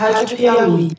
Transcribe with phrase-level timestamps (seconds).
[0.00, 0.92] Rádio Piauí.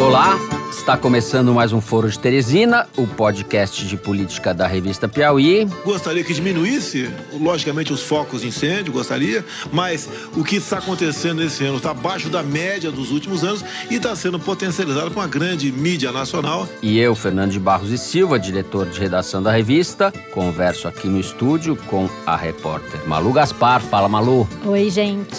[0.00, 0.38] Olá,
[0.82, 5.64] está começando mais um Foro de Teresina, o podcast de política da revista Piauí.
[5.84, 7.08] Gostaria que diminuísse,
[7.40, 12.28] logicamente, os focos de incêndio, gostaria, mas o que está acontecendo esse ano está abaixo
[12.28, 16.68] da média dos últimos anos e está sendo potencializado com a grande mídia nacional.
[16.82, 21.20] E eu, Fernando de Barros e Silva, diretor de redação da revista, converso aqui no
[21.20, 23.80] estúdio com a repórter Malu Gaspar.
[23.80, 24.48] Fala, Malu.
[24.66, 25.30] Oi, gente.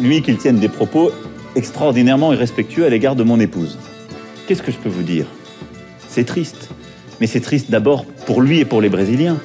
[0.00, 1.12] Lui qu'il tienne des propos
[1.54, 3.76] extraordinairement irrespectueux à l'égard de mon épouse.
[4.46, 5.26] Qu'est-ce que je peux vous dire
[6.08, 6.70] C'est triste.
[7.20, 9.38] Mais c'est triste d'abord pour lui et pour les Brésiliens.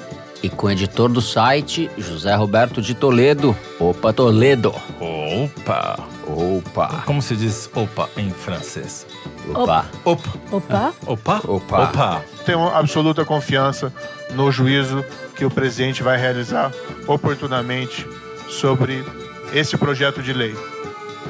[0.43, 3.55] E com o editor do site, José Roberto de Toledo.
[3.79, 4.73] Opa, Toledo.
[4.99, 5.99] Opa!
[6.27, 7.03] Opa.
[7.05, 9.05] Como se diz opa em francês?
[9.53, 9.85] Opa.
[10.03, 10.23] Opa!
[10.51, 11.41] Opa, Opa?
[11.47, 11.83] Opa.
[11.83, 12.21] Opa!
[12.43, 13.93] Tenho absoluta confiança
[14.33, 15.05] no juízo
[15.35, 16.71] que o presidente vai realizar
[17.07, 18.07] oportunamente
[18.49, 19.03] sobre
[19.53, 20.55] esse projeto de lei.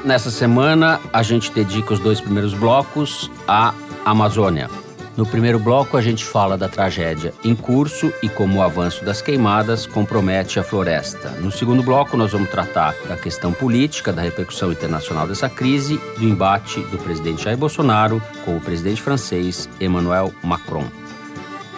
[0.04, 4.70] Nessa semana, a gente dedica os dois primeiros blocos à Amazônia.
[5.17, 9.22] No primeiro bloco, a gente fala da tragédia em curso e como o avanço das
[9.22, 11.30] queimadas compromete a floresta.
[11.31, 16.23] No segundo bloco, nós vamos tratar da questão política, da repercussão internacional dessa crise, do
[16.23, 21.00] embate do presidente Jair Bolsonaro com o presidente francês Emmanuel Macron.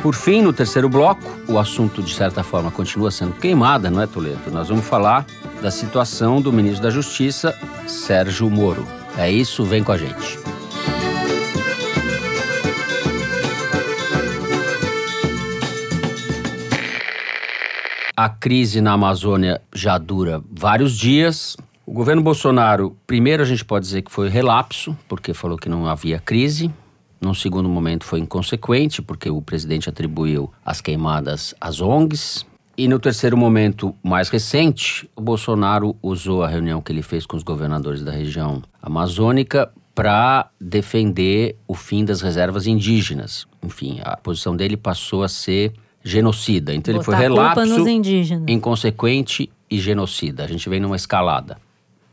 [0.03, 4.05] Por fim, no terceiro bloco, o assunto de certa forma continua sendo queimada, não é,
[4.05, 4.51] Toledo?
[4.51, 5.25] Nós vamos falar
[5.61, 8.85] da situação do ministro da Justiça, Sérgio Moro.
[9.17, 10.37] É isso, vem com a gente.
[18.13, 21.55] A crise na Amazônia já dura vários dias.
[21.85, 25.87] O governo Bolsonaro, primeiro a gente pode dizer que foi relapso, porque falou que não
[25.87, 26.69] havia crise.
[27.23, 32.45] Num segundo momento foi inconsequente, porque o presidente atribuiu as queimadas às ONGs.
[32.77, 37.37] E no terceiro momento, mais recente, o Bolsonaro usou a reunião que ele fez com
[37.37, 43.47] os governadores da região amazônica para defender o fim das reservas indígenas.
[43.63, 45.71] Enfim, a posição dele passou a ser
[46.03, 46.73] genocida.
[46.73, 47.89] Então ele foi botar a culpa relapso,
[48.49, 50.43] inconsequente e genocida.
[50.43, 51.57] A gente vem numa escalada.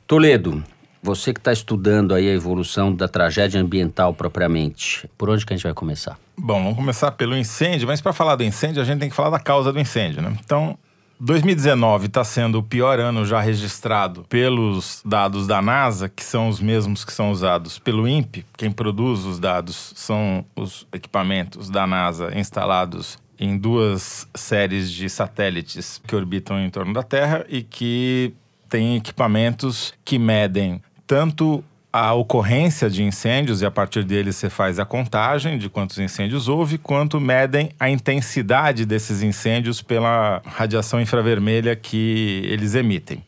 [0.07, 0.63] Toledo,
[1.03, 5.57] você que está estudando aí a evolução da tragédia ambiental propriamente, por onde que a
[5.57, 6.19] gente vai começar?
[6.37, 9.31] Bom, vamos começar pelo incêndio, mas para falar do incêndio, a gente tem que falar
[9.31, 10.35] da causa do incêndio, né?
[10.45, 10.79] Então,
[11.19, 16.61] 2019 está sendo o pior ano já registrado pelos dados da NASA, que são os
[16.61, 18.47] mesmos que são usados pelo INPE.
[18.57, 26.01] Quem produz os dados são os equipamentos da NASA instalados em duas séries de satélites
[26.07, 28.33] que orbitam em torno da Terra e que
[28.71, 30.81] têm equipamentos que medem
[31.11, 35.99] tanto a ocorrência de incêndios, e a partir deles você faz a contagem de quantos
[35.99, 43.25] incêndios houve, quanto medem a intensidade desses incêndios pela radiação infravermelha que eles emitem.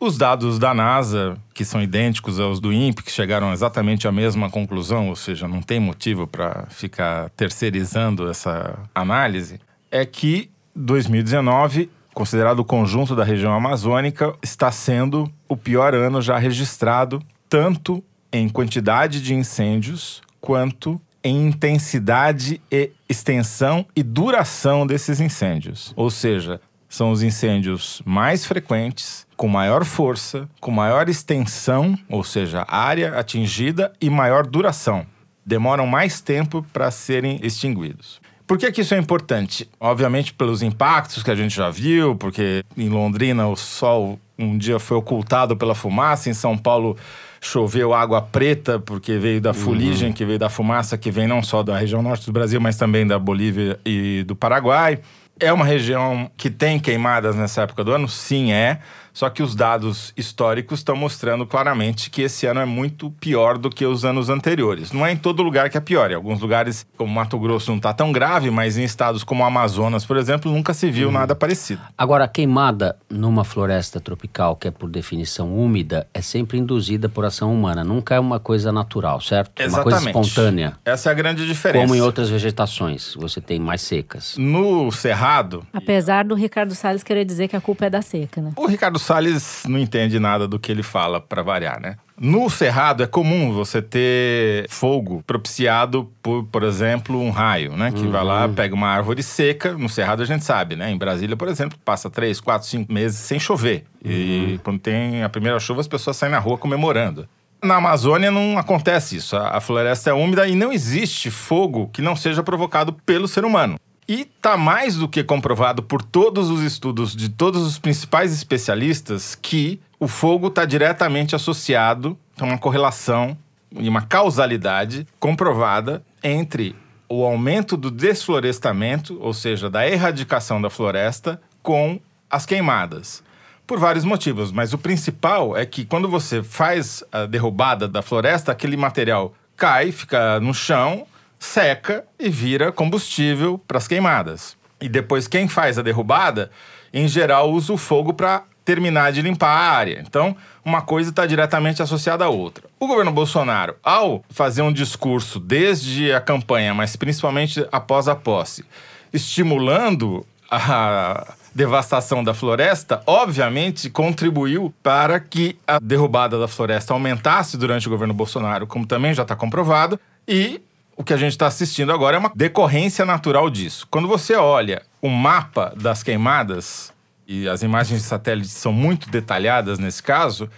[0.00, 4.50] Os dados da NASA, que são idênticos aos do INPE, que chegaram exatamente à mesma
[4.50, 12.60] conclusão, ou seja, não tem motivo para ficar terceirizando essa análise, é que 2019, considerado
[12.60, 19.20] o conjunto da região amazônica, está sendo o pior ano já registrado, tanto em quantidade
[19.20, 25.92] de incêndios quanto em intensidade e extensão e duração desses incêndios.
[25.96, 32.64] Ou seja, são os incêndios mais frequentes, com maior força, com maior extensão, ou seja,
[32.66, 35.06] área atingida e maior duração.
[35.44, 38.20] Demoram mais tempo para serem extinguidos.
[38.50, 39.70] Por que, que isso é importante?
[39.78, 44.80] Obviamente pelos impactos que a gente já viu, porque em Londrina o sol um dia
[44.80, 46.96] foi ocultado pela fumaça, em São Paulo
[47.40, 51.62] choveu água preta, porque veio da fuligem, que veio da fumaça, que vem não só
[51.62, 54.98] da região norte do Brasil, mas também da Bolívia e do Paraguai.
[55.38, 58.08] É uma região que tem queimadas nessa época do ano?
[58.08, 58.80] Sim, é.
[59.12, 63.70] Só que os dados históricos estão mostrando claramente que esse ano é muito pior do
[63.70, 64.92] que os anos anteriores.
[64.92, 66.10] Não é em todo lugar que é pior.
[66.10, 69.46] Em alguns lugares, como Mato Grosso, não está tão grave, mas em estados como o
[69.46, 71.80] Amazonas, por exemplo, nunca se viu nada parecido.
[71.96, 77.24] Agora, a queimada numa floresta tropical, que é por definição úmida, é sempre induzida por
[77.24, 77.82] ação humana.
[77.82, 79.52] Nunca é uma coisa natural, certo?
[79.60, 80.74] É Uma coisa espontânea.
[80.84, 81.84] Essa é a grande diferença.
[81.84, 84.36] Como em outras vegetações, você tem mais secas.
[84.38, 88.52] No Cerrado, Apesar do Ricardo Salles querer dizer que a culpa é da seca, né?
[88.56, 91.96] O Ricardo Salles não entende nada do que ele fala, para variar, né?
[92.18, 97.90] No Cerrado é comum você ter fogo propiciado por, por exemplo, um raio, né?
[97.92, 99.72] Que vai lá, pega uma árvore seca.
[99.72, 100.90] No Cerrado a gente sabe, né?
[100.90, 103.84] Em Brasília, por exemplo, passa três, quatro, cinco meses sem chover.
[104.04, 107.26] E quando tem a primeira chuva, as pessoas saem na rua comemorando.
[107.62, 109.36] Na Amazônia não acontece isso.
[109.36, 113.44] A a floresta é úmida e não existe fogo que não seja provocado pelo ser
[113.44, 113.78] humano.
[114.10, 119.36] E está mais do que comprovado por todos os estudos de todos os principais especialistas
[119.36, 123.38] que o fogo está diretamente associado, tem uma correlação
[123.70, 126.74] e uma causalidade comprovada entre
[127.08, 133.22] o aumento do desflorestamento, ou seja, da erradicação da floresta, com as queimadas.
[133.64, 138.50] Por vários motivos, mas o principal é que quando você faz a derrubada da floresta,
[138.50, 141.06] aquele material cai, fica no chão,
[141.40, 144.56] seca e vira combustível para as queimadas.
[144.80, 146.50] E depois, quem faz a derrubada,
[146.92, 150.04] em geral, usa o fogo para terminar de limpar a área.
[150.06, 152.64] Então, uma coisa está diretamente associada à outra.
[152.78, 158.64] O governo Bolsonaro, ao fazer um discurso desde a campanha, mas principalmente após a posse,
[159.12, 167.88] estimulando a devastação da floresta, obviamente contribuiu para que a derrubada da floresta aumentasse durante
[167.88, 169.98] o governo Bolsonaro, como também já está comprovado,
[170.28, 170.60] e
[171.00, 173.88] o que a gente está assistindo agora é uma decorrência natural disso.
[173.90, 176.92] Quando você olha o mapa das queimadas,
[177.26, 180.50] e as imagens de satélite são muito detalhadas nesse caso,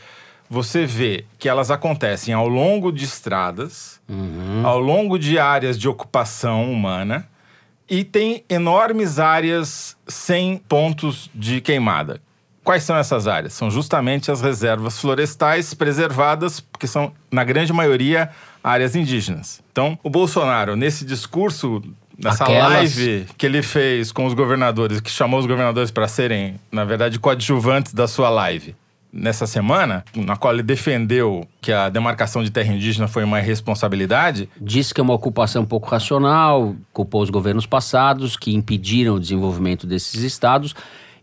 [0.51, 4.63] você vê que elas acontecem ao longo de estradas, Uhum.
[4.67, 7.25] ao longo de áreas de ocupação humana
[7.89, 12.21] e tem enormes áreas sem pontos de queimada.
[12.65, 13.53] Quais são essas áreas?
[13.53, 18.31] São justamente as reservas florestais preservadas, porque são, na grande maioria,
[18.63, 19.63] áreas indígenas.
[19.73, 21.83] Então, o Bolsonaro, nesse discurso,
[22.19, 26.57] nessa Aquelas- live que ele fez com os governadores, que chamou os governadores para serem,
[26.71, 28.75] na verdade, coadjuvantes da sua live,
[29.13, 34.49] nessa semana, na qual ele defendeu que a demarcação de terra indígena foi uma irresponsabilidade,
[34.61, 39.87] Disse que é uma ocupação pouco racional, culpou os governos passados que impediram o desenvolvimento
[39.87, 40.75] desses estados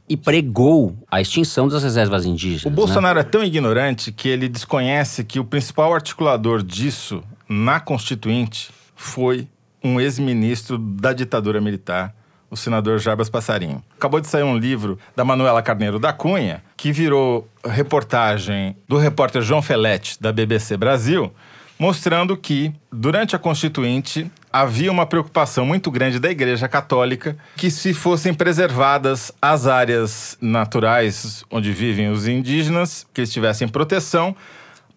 [0.09, 2.65] e pregou a extinção das reservas indígenas.
[2.65, 2.75] O né?
[2.75, 9.47] Bolsonaro é tão ignorante que ele desconhece que o principal articulador disso na Constituinte foi
[9.83, 12.13] um ex-ministro da ditadura militar,
[12.49, 13.83] o senador Jarbas Passarinho.
[13.95, 19.43] Acabou de sair um livro da Manuela Carneiro da Cunha, que virou reportagem do repórter
[19.43, 21.31] João Felete, da BBC Brasil,
[21.77, 27.93] mostrando que, durante a Constituinte, havia uma preocupação muito grande da Igreja Católica que se
[27.93, 34.35] fossem preservadas as áreas naturais onde vivem os indígenas, que eles tivessem proteção,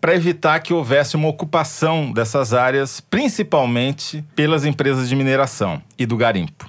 [0.00, 6.16] para evitar que houvesse uma ocupação dessas áreas, principalmente pelas empresas de mineração e do
[6.16, 6.68] garimpo.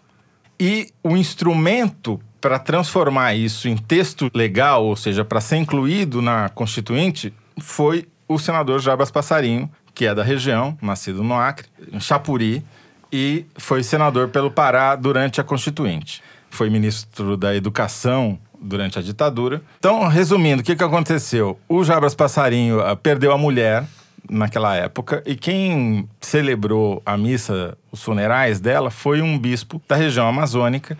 [0.59, 6.49] E o instrumento para transformar isso em texto legal, ou seja, para ser incluído na
[6.49, 12.65] Constituinte, foi o senador Jarbas Passarinho, que é da região, nascido no Acre, em Chapuri,
[13.11, 16.21] e foi senador pelo Pará durante a Constituinte.
[16.49, 19.61] Foi ministro da Educação durante a ditadura.
[19.77, 21.59] Então, resumindo, o que, que aconteceu?
[21.67, 23.83] O Jarbas Passarinho ah, perdeu a mulher
[24.29, 30.27] naquela época e quem celebrou a missa, os funerais dela, foi um bispo da região
[30.27, 30.97] amazônica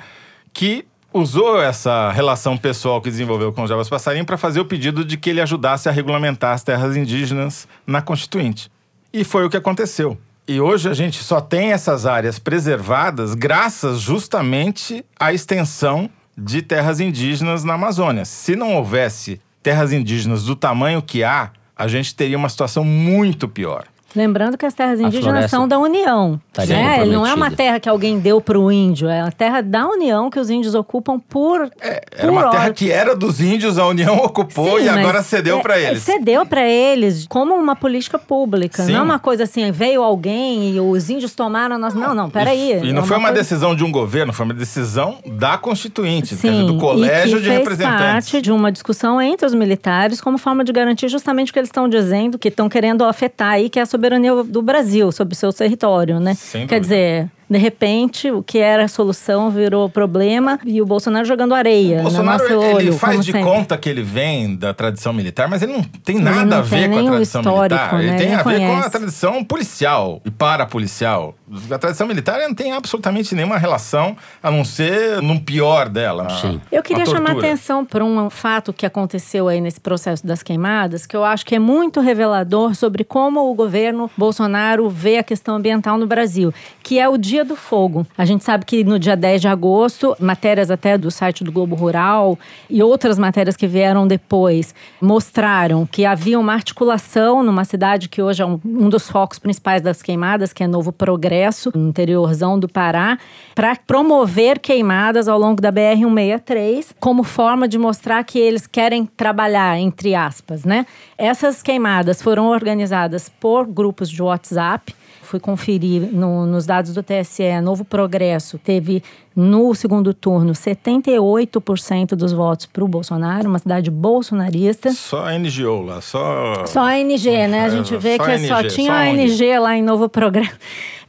[0.51, 5.05] que usou essa relação pessoal que desenvolveu com o Jarbas Passarinho para fazer o pedido
[5.05, 8.69] de que ele ajudasse a regulamentar as terras indígenas na Constituinte.
[9.13, 10.18] E foi o que aconteceu.
[10.48, 17.00] E hoje a gente só tem essas áreas preservadas graças justamente à extensão de terras
[17.00, 18.25] indígenas na Amazônia.
[18.25, 23.48] Se não houvesse terras indígenas do tamanho que há, a gente teria uma situação muito
[23.48, 23.86] pior.
[24.15, 26.39] Lembrando que as terras indígenas são da União.
[26.50, 27.01] estaria Né?
[27.01, 29.88] Ele não é uma terra que alguém deu para o índio, é a terra da
[29.88, 31.69] União que os índios ocupam por.
[31.81, 32.74] Era uma por terra ordem.
[32.74, 36.03] que era dos índios, a União ocupou Sim, e agora cedeu é- para é, eles.
[36.03, 38.84] Cedeu para eles como uma política pública.
[38.84, 38.91] Sim.
[38.93, 41.93] Não é uma coisa assim, veio alguém e os índios tomaram nós.
[41.93, 42.74] Não, não, peraí.
[42.84, 45.58] E, e não é foi uma coisa- decisão de um governo, foi uma decisão da
[45.58, 48.00] Constituinte, dizer, Sim, do Colégio e que de fez Representantes.
[48.29, 51.70] parte de uma discussão entre os militares como forma de garantir justamente o que eles
[51.70, 54.02] estão dizendo, que estão querendo afetar aí, que é a soberania
[54.43, 56.33] do Brasil sobre o seu território, né?
[56.33, 56.81] Sem Quer dúvida.
[56.81, 61.95] dizer, de repente, o que era a solução virou problema e o Bolsonaro jogando areia
[61.95, 63.43] O no Bolsonaro, nosso ele olho, faz de sempre.
[63.43, 66.89] conta que ele vem da tradição militar, mas ele não tem nada não a ver
[66.89, 68.00] tem com a tradição histórico, militar.
[68.01, 68.17] Ele né?
[68.17, 71.35] tem Nem a ver com a tradição policial e parapolicial.
[71.69, 76.23] A tradição militar não tem absolutamente nenhuma relação, a não ser num pior dela.
[76.23, 76.62] na- Sim.
[76.71, 77.47] Eu queria chamar tortura.
[77.47, 81.55] atenção para um fato que aconteceu aí nesse processo das queimadas, que eu acho que
[81.55, 87.00] é muito revelador sobre como o governo Bolsonaro vê a questão ambiental no Brasil, que
[87.00, 88.05] é o Dia do Fogo.
[88.17, 91.73] A gente sabe que no dia 10 de agosto, matérias até do site do Globo
[91.73, 92.37] Rural
[92.69, 98.41] e outras matérias que vieram depois mostraram que havia uma articulação numa cidade que hoje
[98.41, 102.67] é um, um dos focos principais das queimadas, que é Novo Progresso, no interiorzão do
[102.67, 103.17] Pará,
[103.55, 109.79] para promover queimadas ao longo da BR-163, como forma de mostrar que eles querem trabalhar,
[109.79, 110.85] entre aspas, né?
[111.17, 114.93] Essas queimadas foram organizadas por grupos de WhatsApp,
[115.33, 119.01] fui conferir no, nos dados do TSE, Novo Progresso teve
[119.35, 124.91] no segundo turno 78% dos votos para o Bolsonaro, uma cidade bolsonarista.
[124.91, 126.65] Só a NGO lá, só.
[126.65, 127.65] Só a NG, né?
[127.65, 129.07] A gente vê só que só tinha só a.
[129.07, 130.57] NG lá em Novo Progresso.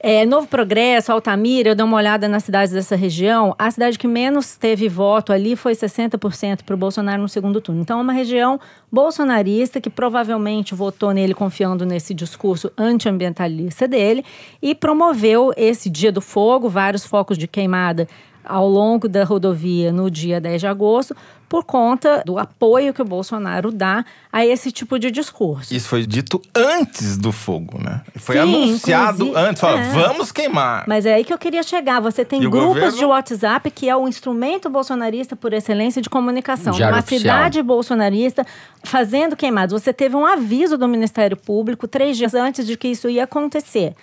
[0.06, 3.54] É, Novo Progresso, Altamira, eu dei uma olhada nas cidades dessa região.
[3.58, 7.80] A cidade que menos teve voto ali foi 60% para o Bolsonaro no segundo turno.
[7.80, 8.60] Então, é uma região
[8.92, 14.22] bolsonarista que provavelmente votou nele confiando nesse discurso antiambientalista dele
[14.60, 18.06] e promoveu esse Dia do Fogo, vários focos de queimada
[18.44, 21.16] ao longo da rodovia no dia 10 de agosto,
[21.48, 25.72] por conta do apoio que o Bolsonaro dá a esse tipo de discurso.
[25.72, 28.00] Isso foi dito antes do fogo, né?
[28.16, 29.60] Foi Sim, anunciado antes.
[29.60, 29.88] Fala, é.
[29.90, 30.84] vamos queimar.
[30.88, 32.00] Mas é aí que eu queria chegar.
[32.00, 32.96] Você tem E grupos governo?
[32.98, 36.72] de WhatsApp que é o instrumento bolsonarista por excelência de comunicação.
[36.72, 37.20] Diário Uma oficial.
[37.20, 38.44] cidade bolsonarista
[38.82, 39.80] fazendo queimados.
[39.80, 43.94] Você teve um aviso do Ministério Público três dias antes de que isso ia acontecer.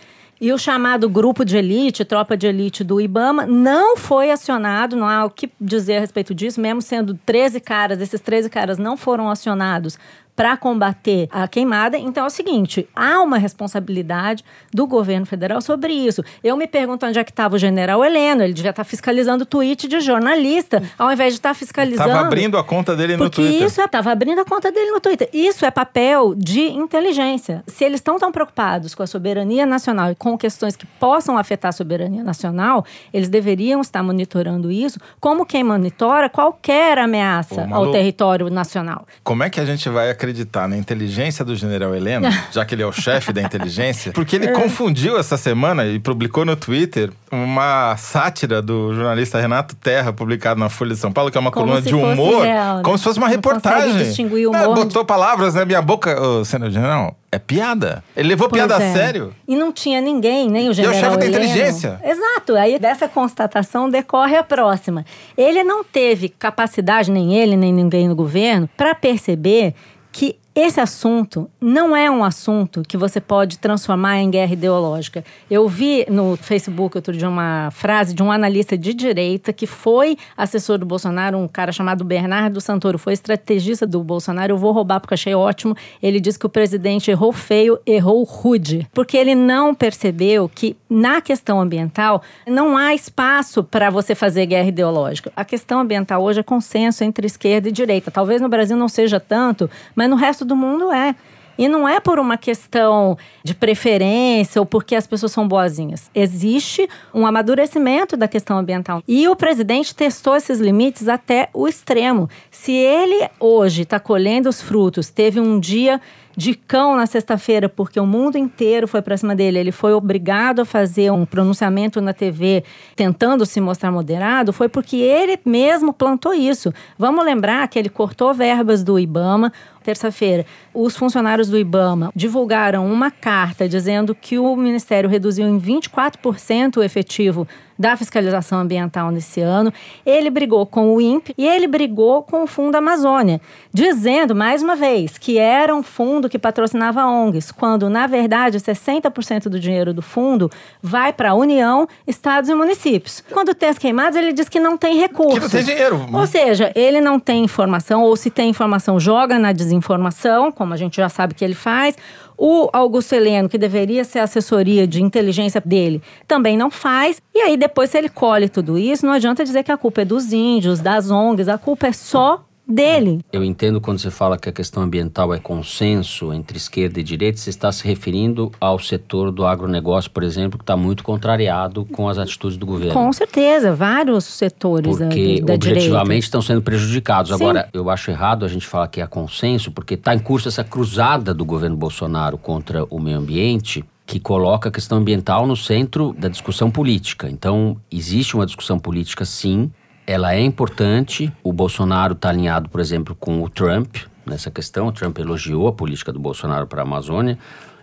[0.41, 5.07] E o chamado grupo de elite, tropa de elite do Ibama, não foi acionado, não
[5.07, 8.97] há o que dizer a respeito disso, mesmo sendo 13 caras, esses 13 caras não
[8.97, 9.99] foram acionados
[10.35, 11.97] para combater a queimada.
[11.97, 16.23] Então é o seguinte, há uma responsabilidade do governo federal sobre isso.
[16.43, 19.87] Eu me pergunto onde é que estava o general Heleno, ele devia estar fiscalizando tweet
[19.87, 22.09] de jornalista, ao invés de estar fiscalizando...
[22.09, 23.67] Tava abrindo a conta dele no Porque Twitter.
[23.67, 25.29] isso estava abrindo a conta dele no Twitter.
[25.33, 27.63] Isso é papel de inteligência.
[27.67, 31.69] Se eles estão tão preocupados com a soberania nacional e com questões que possam afetar
[31.69, 37.91] a soberania nacional, eles deveriam estar monitorando isso, como quem monitora qualquer ameaça Malu, ao
[37.91, 39.05] território nacional.
[39.23, 42.83] Como é que a gente vai acreditar na inteligência do general Heleno, já que ele
[42.83, 44.11] é o chefe da inteligência?
[44.11, 44.39] Porque É.
[44.39, 50.59] ele confundiu essa semana e publicou no Twitter uma sátira do jornalista Renato Terra, publicado
[50.59, 52.83] na Folha de São Paulo, que é uma Como coluna de humor, real, né?
[52.83, 53.97] como se fosse uma Não reportagem.
[53.97, 58.03] distinguir o É, humor de- botou palavras na minha boca, senhor general, é piada.
[58.15, 58.89] Ele levou Pois piada é.
[58.89, 59.33] a sério.
[59.47, 61.45] E não tinha ninguém, nem o general chefe da Heleno.
[61.45, 61.99] inteligência.
[62.03, 62.55] Exato.
[62.57, 65.05] Aí dessa constatação decorre a próxima.
[65.37, 69.73] Ele não teve capacidade, nem ele, nem ninguém no governo, para perceber
[70.11, 75.23] que esse assunto não é um assunto que você pode transformar em guerra ideológica.
[75.49, 80.17] Eu vi no Facebook outro dia uma frase de um analista de direita que foi
[80.35, 84.51] assessor do Bolsonaro, um cara chamado Bernardo Santoro, foi estrategista do Bolsonaro.
[84.51, 85.75] Eu vou roubar porque achei ótimo.
[86.03, 91.21] Ele disse que o presidente errou feio, errou rude, porque ele não percebeu que na
[91.21, 95.31] questão ambiental não há espaço para você fazer guerra ideológica.
[95.33, 98.11] A questão ambiental hoje é consenso entre esquerda e direita.
[98.11, 101.15] Talvez no Brasil não seja tanto, mas no resto do mundo é.
[101.57, 106.09] E não é por uma questão de preferência ou porque as pessoas são boazinhas.
[106.15, 109.03] Existe um amadurecimento da questão ambiental.
[109.07, 112.29] E o presidente testou esses limites até o extremo.
[112.49, 116.01] Se ele hoje está colhendo os frutos, teve um dia
[116.35, 119.59] de cão na sexta-feira, porque o mundo inteiro foi para cima dele.
[119.59, 122.63] Ele foi obrigado a fazer um pronunciamento na TV
[122.95, 126.73] tentando se mostrar moderado, foi porque ele mesmo plantou isso.
[126.97, 129.51] Vamos lembrar que ele cortou verbas do Ibama.
[129.83, 136.77] Terça-feira, os funcionários do Ibama divulgaram uma carta dizendo que o Ministério reduziu em 24%
[136.77, 137.47] o efetivo
[137.81, 139.73] da fiscalização ambiental nesse ano.
[140.05, 143.41] Ele brigou com o INPE e ele brigou com o Fundo Amazônia,
[143.73, 149.49] dizendo, mais uma vez, que era um fundo que patrocinava ONGs, quando, na verdade, 60%
[149.49, 150.49] do dinheiro do fundo
[150.81, 153.23] vai para a União, estados e municípios.
[153.31, 155.39] Quando tem as queimadas, ele diz que não tem recursos.
[155.39, 156.05] Que não tem dinheiro.
[156.13, 160.77] Ou seja, ele não tem informação, ou se tem informação, joga na desinformação, como a
[160.77, 161.97] gente já sabe que ele faz.
[162.43, 167.21] O Augusto Heleno, que deveria ser assessoria de inteligência dele, também não faz.
[167.35, 170.05] E aí, depois, se ele colhe tudo isso, não adianta dizer que a culpa é
[170.05, 173.19] dos índios, das ONGs, a culpa é só dele.
[173.31, 177.37] Eu entendo quando você fala que a questão ambiental é consenso entre esquerda e direita,
[177.37, 182.07] você está se referindo ao setor do agronegócio, por exemplo, que está muito contrariado com
[182.07, 182.93] as atitudes do governo.
[182.93, 186.25] Com certeza, vários setores da- Porque da, objetivamente direita.
[186.25, 187.29] estão sendo prejudicados.
[187.29, 187.35] Sim.
[187.43, 190.63] Agora, eu acho errado a gente falar que é consenso, porque está em curso essa
[190.63, 196.13] cruzada do governo Bolsonaro contra o meio ambiente, que coloca a questão ambiental no centro
[196.17, 197.29] da discussão política.
[197.29, 199.71] Então, existe uma discussão política, sim,
[200.05, 201.31] ela é importante.
[201.43, 204.87] O Bolsonaro está alinhado, por exemplo, com o Trump nessa questão.
[204.87, 207.37] O Trump elogiou a política do Bolsonaro para a Amazônia.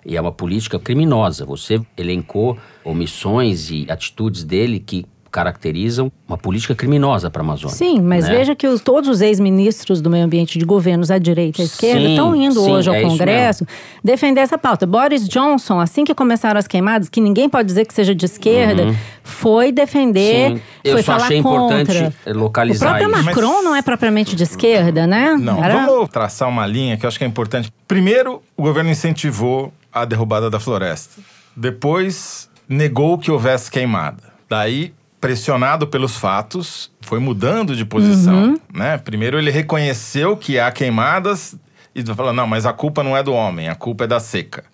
[0.04, 1.44] E é uma política criminosa.
[1.44, 7.74] Você elencou omissões e atitudes dele que caracterizam uma política criminosa para a Amazônia.
[7.76, 8.36] Sim, mas né?
[8.36, 11.64] veja que os, todos os ex-ministros do meio ambiente de governos à direita e à
[11.66, 13.66] esquerda estão indo sim, hoje ao é Congresso
[14.02, 14.86] defender essa pauta.
[14.86, 18.94] Boris Johnson, assim que começaram as queimadas, que ninguém pode dizer que seja de esquerda,
[19.22, 20.56] foi defender, Uhum.
[20.56, 21.80] Sim, eu foi só falar achei contra.
[21.82, 23.24] importante localizar O próprio isso.
[23.26, 25.36] Macron Mas- não é propriamente de esquerda, né?
[25.38, 27.72] Não, Era- vamos traçar uma linha que eu acho que é importante.
[27.86, 31.20] Primeiro, o governo incentivou a derrubada da floresta.
[31.56, 34.22] Depois negou que houvesse queimada.
[34.48, 38.60] Daí, pressionado pelos fatos, foi mudando de posição.
[38.72, 38.98] Né?
[38.98, 41.56] Primeiro ele reconheceu que há queimadas
[41.94, 44.64] e falou: não, mas a culpa não é do homem, a culpa é da seca.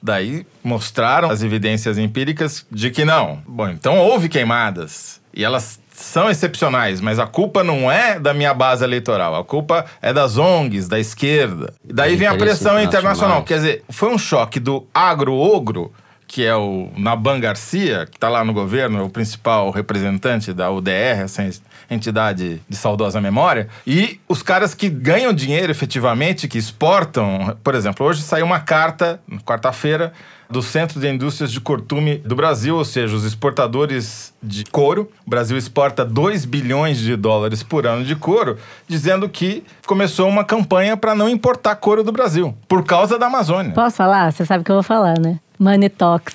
[0.00, 3.42] Daí mostraram as evidências empíricas de que não.
[3.46, 5.20] Bom, então houve queimadas.
[5.34, 9.84] E elas são excepcionais, mas a culpa não é da minha base eleitoral, a culpa
[10.00, 11.74] é das ONGs, da esquerda.
[11.86, 13.42] E daí vem a pressão internacional.
[13.42, 15.92] Quer dizer, foi um choque do agro-ogro,
[16.28, 20.70] que é o Naban Garcia, que está lá no governo, é o principal representante da
[20.70, 21.48] UDR, essa
[21.90, 27.56] entidade de saudosa memória, e os caras que ganham dinheiro efetivamente, que exportam.
[27.64, 30.12] Por exemplo, hoje saiu uma carta, quarta-feira,
[30.50, 35.10] do Centro de Indústrias de Cortume do Brasil, ou seja, os exportadores de couro.
[35.26, 38.56] O Brasil exporta 2 bilhões de dólares por ano de couro,
[38.86, 43.72] dizendo que começou uma campanha para não importar couro do Brasil, por causa da Amazônia.
[43.72, 44.30] Posso falar?
[44.30, 45.38] Você sabe o que eu vou falar, né?
[45.58, 46.34] Money talks.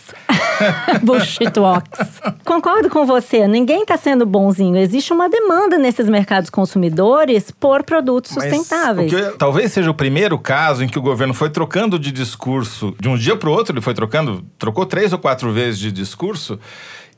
[1.01, 2.21] Bullshit walks.
[2.43, 4.77] Concordo com você, ninguém está sendo bonzinho.
[4.77, 9.11] Existe uma demanda nesses mercados consumidores por produtos Mas sustentáveis.
[9.11, 13.07] que talvez seja o primeiro caso em que o governo foi trocando de discurso de
[13.09, 16.59] um dia para o outro, ele foi trocando, trocou três ou quatro vezes de discurso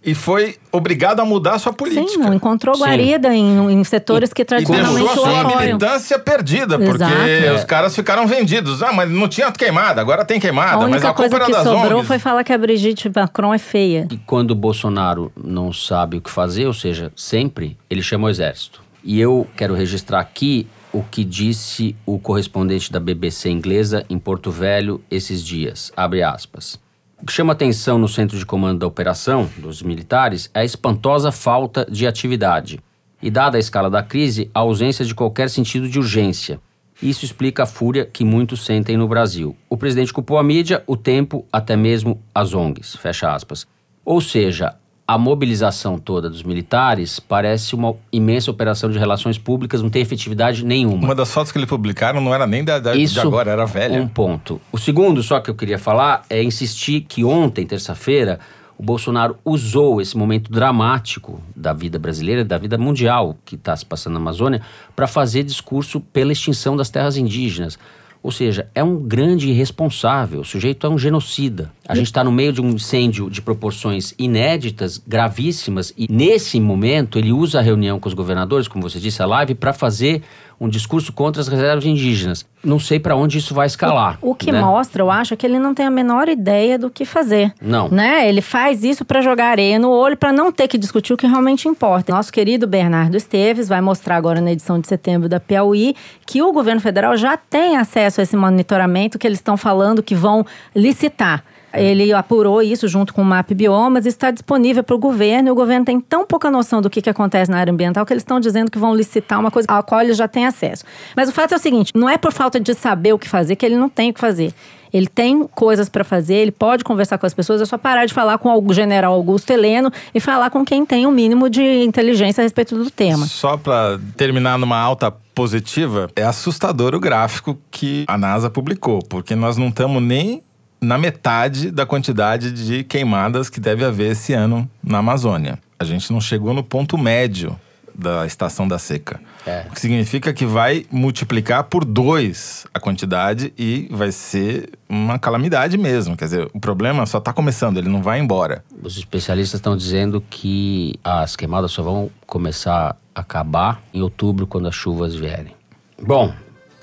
[0.05, 2.07] e foi obrigado a mudar a sua política.
[2.07, 2.81] Sim, não encontrou Sim.
[2.81, 7.55] guarida em, em setores que E tradicionalmente deixou a o sua militância perdida, porque Exato.
[7.55, 8.83] os caras ficaram vendidos.
[8.83, 10.73] Ah, mas não tinha queimada, agora tem queimada.
[10.73, 12.07] A mas única a culpa coisa era que sobrou ONGs.
[12.07, 14.07] foi falar que a Brigitte Macron é feia.
[14.11, 18.29] E quando o Bolsonaro não sabe o que fazer, ou seja, sempre, ele chama o
[18.29, 18.83] exército.
[19.03, 24.49] E eu quero registrar aqui o que disse o correspondente da BBC inglesa em Porto
[24.49, 25.91] Velho esses dias.
[25.95, 26.79] Abre aspas.
[27.25, 31.31] O que chama atenção no centro de comando da operação dos militares é a espantosa
[31.31, 32.79] falta de atividade.
[33.19, 36.61] E, dada a escala da crise, a ausência de qualquer sentido de urgência.
[37.01, 39.57] Isso explica a fúria que muitos sentem no Brasil.
[39.67, 42.95] O presidente culpou a mídia, o tempo, até mesmo as ONGs.
[42.97, 43.65] Fecha aspas.
[44.05, 44.75] Ou seja,
[45.07, 50.65] a mobilização toda dos militares parece uma imensa operação de relações públicas, não tem efetividade
[50.65, 51.03] nenhuma.
[51.05, 53.65] Uma das fotos que eles publicaram não era nem da, da- de Isso agora, era
[53.65, 54.01] velha.
[54.01, 54.59] Um ponto.
[54.71, 58.39] O segundo, só que eu queria falar, é insistir que ontem, terça-feira,
[58.77, 63.85] o Bolsonaro usou esse momento dramático da vida brasileira, da vida mundial que está se
[63.85, 64.61] passando na Amazônia,
[64.95, 67.77] para fazer discurso pela extinção das terras indígenas.
[68.25, 70.41] Ou seja, é um grande irresponsável.
[70.41, 71.71] O sujeito é um genocida.
[71.87, 77.19] A gente está no meio de um incêndio de proporções inéditas, gravíssimas, e nesse momento
[77.19, 80.23] ele usa a reunião com os governadores, como você disse, a live, para fazer
[80.59, 82.45] um discurso contra as reservas indígenas.
[82.63, 84.17] Não sei para onde isso vai escalar.
[84.21, 84.59] O que né?
[84.59, 87.53] mostra, eu acho, é que ele não tem a menor ideia do que fazer.
[87.61, 87.89] Não.
[87.89, 88.27] Né?
[88.27, 91.27] Ele faz isso para jogar areia no olho, para não ter que discutir o que
[91.27, 92.13] realmente importa.
[92.13, 96.51] Nosso querido Bernardo Esteves vai mostrar agora na edição de setembro da Piauí que o
[96.51, 101.43] governo federal já tem acesso a esse monitoramento que eles estão falando que vão licitar.
[101.75, 105.55] Ele apurou isso junto com o MAP Biomas, está disponível para o governo, e o
[105.55, 108.39] governo tem tão pouca noção do que, que acontece na área ambiental que eles estão
[108.39, 110.83] dizendo que vão licitar uma coisa à qual eles já têm acesso.
[111.15, 113.55] Mas o fato é o seguinte: não é por falta de saber o que fazer
[113.55, 114.53] que ele não tem o que fazer.
[114.93, 118.13] Ele tem coisas para fazer, ele pode conversar com as pessoas, é só parar de
[118.13, 122.41] falar com o general Augusto Heleno e falar com quem tem o mínimo de inteligência
[122.41, 123.25] a respeito do tema.
[123.25, 129.35] Só para terminar numa alta positiva, é assustador o gráfico que a NASA publicou, porque
[129.35, 130.41] nós não estamos nem
[130.85, 135.57] na metade da quantidade de queimadas que deve haver esse ano na Amazônia.
[135.79, 137.59] A gente não chegou no ponto médio
[137.93, 139.19] da estação da seca.
[139.47, 139.65] É.
[139.69, 145.77] O que significa que vai multiplicar por dois a quantidade e vai ser uma calamidade
[145.77, 146.15] mesmo.
[146.15, 148.63] Quer dizer, o problema só está começando, ele não vai embora.
[148.83, 154.67] Os especialistas estão dizendo que as queimadas só vão começar a acabar em outubro, quando
[154.67, 155.55] as chuvas vierem.
[156.01, 156.33] Bom,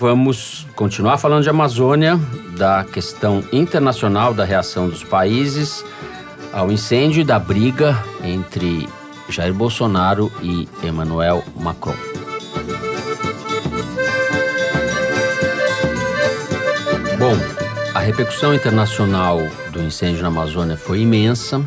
[0.02, 2.18] vamos continuar falando de Amazônia,
[2.56, 5.84] da questão internacional da reação dos países
[6.52, 8.88] ao incêndio e da briga entre
[9.28, 11.94] Jair Bolsonaro e Emmanuel Macron.
[17.16, 17.36] Bom,
[17.94, 19.38] a repercussão internacional
[19.70, 21.64] do incêndio na Amazônia foi imensa,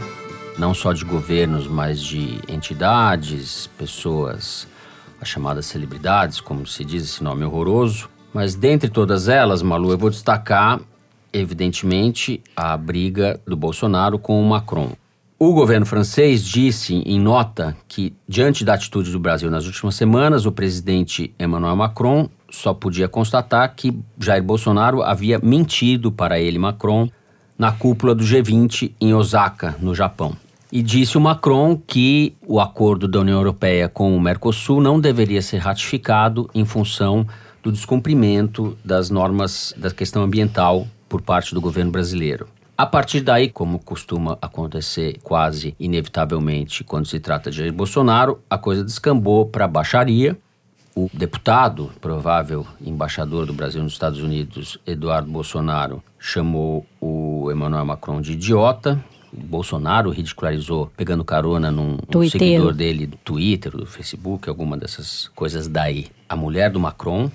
[0.57, 4.67] não só de governos, mas de entidades, pessoas,
[5.21, 8.13] as chamadas celebridades, como se diz esse nome horroroso.
[8.35, 10.81] Mas dentre todas elas, Malu, eu vou destacar,
[11.31, 14.91] evidentemente, a briga do Bolsonaro com o Macron.
[15.39, 20.45] O governo francês disse em nota que, diante da atitude do Brasil nas últimas semanas,
[20.45, 27.09] o presidente Emmanuel Macron só podia constatar que Jair Bolsonaro havia mentido para ele, Macron,
[27.57, 30.35] na cúpula do G20 em Osaka, no Japão.
[30.69, 35.41] E disse o Macron que o acordo da União Europeia com o Mercosul não deveria
[35.41, 37.25] ser ratificado em função
[37.65, 42.47] do descumprimento das normas da questão ambiental por parte do governo brasileiro.
[42.77, 48.55] A partir daí, como costuma acontecer quase inevitavelmente quando se trata de Jair Bolsonaro, a
[48.55, 50.37] coisa descambou para baixaria.
[50.95, 58.21] O deputado, provável embaixador do Brasil nos Estados Unidos, Eduardo Bolsonaro, chamou o Emmanuel Macron
[58.21, 59.03] de idiota.
[59.33, 65.29] O Bolsonaro ridicularizou, pegando carona num, num seguidor dele do Twitter, do Facebook, alguma dessas
[65.29, 66.07] coisas daí.
[66.29, 67.29] A mulher do Macron,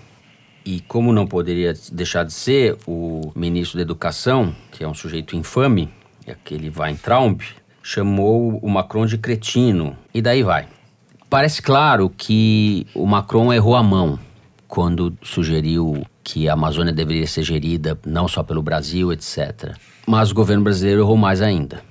[0.65, 5.37] e como não poderia deixar de ser, o ministro da Educação, que é um sujeito
[5.37, 5.89] infame,
[6.29, 7.41] aquele Weintraub,
[7.83, 9.97] chamou o Macron de cretino.
[10.13, 10.69] E daí vai.
[11.29, 14.19] Parece claro que o Macron errou a mão
[14.67, 19.75] quando sugeriu que a Amazônia deveria ser gerida não só pelo Brasil, etc.
[20.07, 21.83] Mas o governo brasileiro errou mais ainda.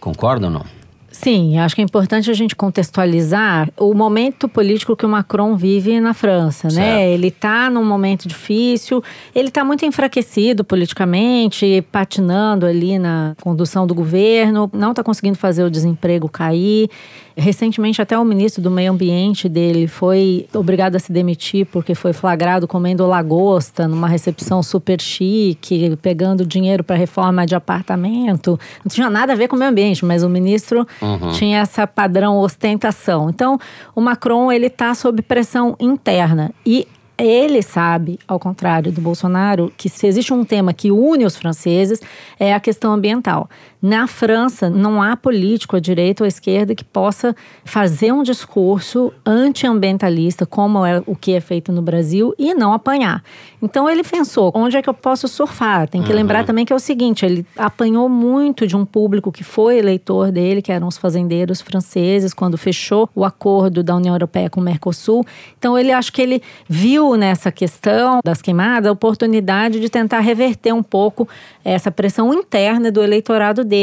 [0.00, 0.75] Concorda ou não?
[1.18, 5.98] Sim, acho que é importante a gente contextualizar o momento político que o Macron vive
[5.98, 6.74] na França, né?
[6.74, 6.86] certo.
[6.86, 7.10] né?
[7.10, 9.02] Ele está num momento difícil,
[9.34, 15.64] ele está muito enfraquecido politicamente, patinando ali na condução do governo, não está conseguindo fazer
[15.64, 16.90] o desemprego cair.
[17.38, 22.14] Recentemente, até o ministro do Meio Ambiente dele foi obrigado a se demitir porque foi
[22.14, 28.58] flagrado comendo lagosta numa recepção super chique, pegando dinheiro para reforma de apartamento.
[28.82, 31.30] Não tinha nada a ver com o meio ambiente, mas o ministro uhum.
[31.32, 33.28] tinha essa padrão ostentação.
[33.28, 33.58] Então,
[33.94, 39.88] o Macron ele está sob pressão interna e ele sabe, ao contrário do Bolsonaro, que
[39.88, 42.00] se existe um tema que une os franceses
[42.38, 43.48] é a questão ambiental.
[43.86, 49.12] Na França, não há político à direita ou à esquerda que possa fazer um discurso
[49.24, 53.22] antiambientalista, como é o que é feito no Brasil, e não apanhar.
[53.62, 55.88] Então ele pensou: onde é que eu posso surfar?
[55.88, 56.16] Tem que uhum.
[56.16, 60.32] lembrar também que é o seguinte: ele apanhou muito de um público que foi eleitor
[60.32, 64.64] dele, que eram os fazendeiros franceses, quando fechou o acordo da União Europeia com o
[64.64, 65.24] Mercosul.
[65.56, 70.72] Então ele acho que ele viu nessa questão das queimadas a oportunidade de tentar reverter
[70.72, 71.28] um pouco
[71.64, 73.75] essa pressão interna do eleitorado dele.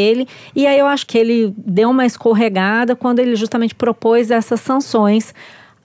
[0.56, 5.34] E aí eu acho que ele deu uma escorregada quando ele justamente propôs essas sanções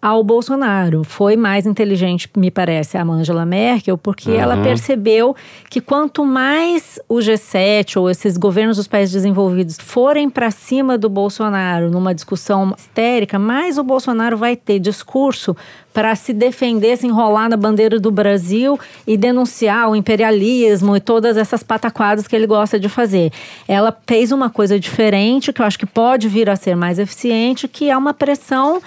[0.01, 1.03] ao Bolsonaro.
[1.05, 4.41] Foi mais inteligente, me parece, a Angela Merkel, porque uhum.
[4.41, 5.35] ela percebeu
[5.69, 11.09] que quanto mais o G7 ou esses governos dos países desenvolvidos forem para cima do
[11.09, 15.57] Bolsonaro numa discussão histérica, mais o Bolsonaro vai ter discurso
[15.93, 21.37] para se defender, se enrolar na bandeira do Brasil e denunciar o imperialismo e todas
[21.37, 23.33] essas pataquadas que ele gosta de fazer.
[23.67, 27.67] Ela fez uma coisa diferente, que eu acho que pode vir a ser mais eficiente,
[27.67, 28.81] que é uma pressão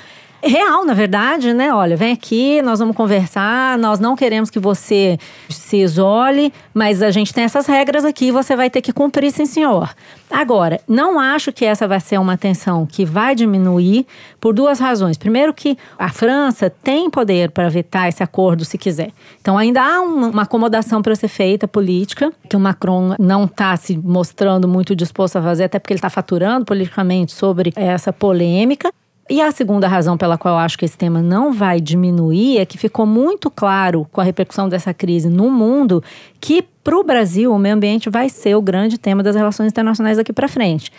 [0.44, 1.74] real, na verdade, né?
[1.74, 5.18] Olha, vem aqui, nós vamos conversar, nós não queremos que você
[5.50, 9.46] se isole, mas a gente tem essas regras aqui, você vai ter que cumprir, sim,
[9.46, 9.94] senhor.
[10.30, 14.06] Agora, não acho que essa vai ser uma tensão que vai diminuir
[14.40, 15.18] por duas razões.
[15.18, 19.12] Primeiro, que a França tem poder para vetar esse acordo se quiser.
[19.42, 23.98] Então, ainda há uma acomodação para ser feita política, que o Macron não está se
[23.98, 28.92] mostrando muito disposto a fazer, até porque ele está faturando politicamente sobre essa polêmica.
[29.32, 32.66] E a segunda razão pela qual eu acho que esse tema não vai diminuir é
[32.66, 36.04] que ficou muito claro com a repercussão dessa crise no mundo
[36.38, 40.18] que para o Brasil o meio ambiente vai ser o grande tema das relações internacionais
[40.18, 40.92] daqui para frente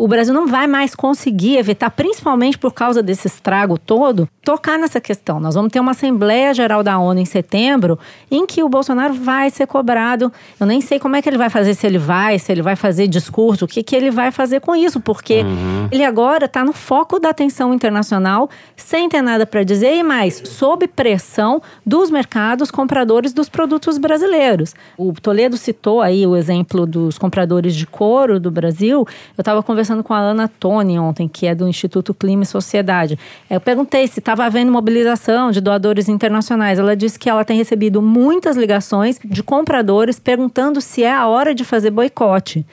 [0.00, 4.98] o Brasil não vai mais conseguir evitar, principalmente por causa desse estrago todo, tocar nessa
[4.98, 5.38] questão.
[5.38, 7.98] Nós vamos ter uma Assembleia Geral da ONU em setembro,
[8.30, 10.32] em que o Bolsonaro vai ser cobrado.
[10.58, 12.76] Eu nem sei como é que ele vai fazer, se ele vai, se ele vai
[12.76, 15.88] fazer discurso, o que, que ele vai fazer com isso, porque uhum.
[15.92, 20.40] ele agora está no foco da atenção internacional, sem ter nada para dizer, e mais,
[20.46, 24.74] sob pressão dos mercados compradores dos produtos brasileiros.
[24.96, 29.06] O Toledo citou aí o exemplo dos compradores de couro do Brasil.
[29.36, 32.46] Eu estava conversando conversando com a Ana Toni ontem, que é do Instituto Clima e
[32.46, 33.18] Sociedade.
[33.48, 36.78] Eu perguntei se estava havendo mobilização de doadores internacionais.
[36.78, 41.54] Ela disse que ela tem recebido muitas ligações de compradores perguntando se é a hora
[41.54, 42.64] de fazer boicote.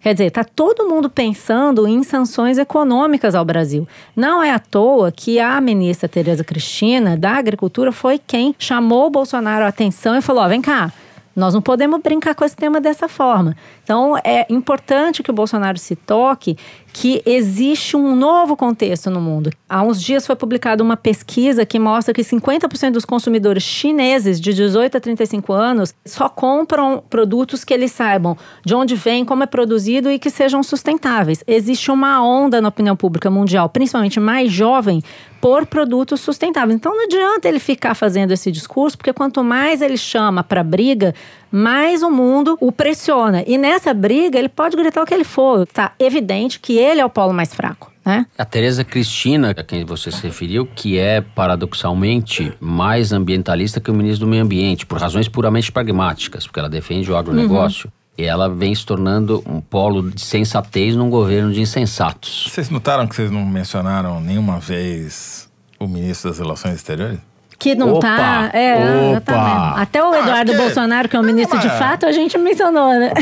[0.00, 3.88] Quer dizer, está todo mundo pensando em sanções econômicas ao Brasil.
[4.14, 9.10] Não é à toa que a ministra Tereza Cristina, da Agricultura, foi quem chamou o
[9.10, 10.92] Bolsonaro a atenção e falou: oh, vem cá,
[11.34, 13.56] nós não podemos brincar com esse tema dessa forma.
[13.86, 16.56] Então, é importante que o Bolsonaro se toque
[16.92, 19.50] que existe um novo contexto no mundo.
[19.68, 24.52] Há uns dias foi publicada uma pesquisa que mostra que 50% dos consumidores chineses de
[24.54, 29.46] 18 a 35 anos só compram produtos que eles saibam de onde vem, como é
[29.46, 31.44] produzido e que sejam sustentáveis.
[31.46, 35.00] Existe uma onda na opinião pública mundial, principalmente mais jovem,
[35.40, 36.74] por produtos sustentáveis.
[36.74, 41.14] Então não adianta ele ficar fazendo esse discurso, porque quanto mais ele chama para briga,
[41.56, 43.42] mais o mundo o pressiona.
[43.46, 45.66] E nessa briga, ele pode gritar o que ele for.
[45.66, 47.90] Tá evidente que ele é o polo mais fraco.
[48.04, 48.26] Né?
[48.36, 53.94] A Tereza Cristina, a quem você se referiu, que é paradoxalmente mais ambientalista que o
[53.94, 57.86] ministro do Meio Ambiente, por razões puramente pragmáticas, porque ela defende o agronegócio.
[57.86, 62.48] Uhum E ela vem se tornando um polo de sensatez num governo de insensatos.
[62.50, 65.48] Vocês notaram que vocês não mencionaram nenhuma vez
[65.80, 67.18] o ministro das Relações Exteriores?
[67.58, 68.06] Que não Opa!
[68.06, 68.50] tá.
[68.52, 69.32] É, Opa!
[69.32, 69.80] exatamente.
[69.80, 72.36] Até o Ah, Eduardo porque- Bolsonaro, que é o ministro de Mas- fato, a gente
[72.36, 73.12] mencionou, né?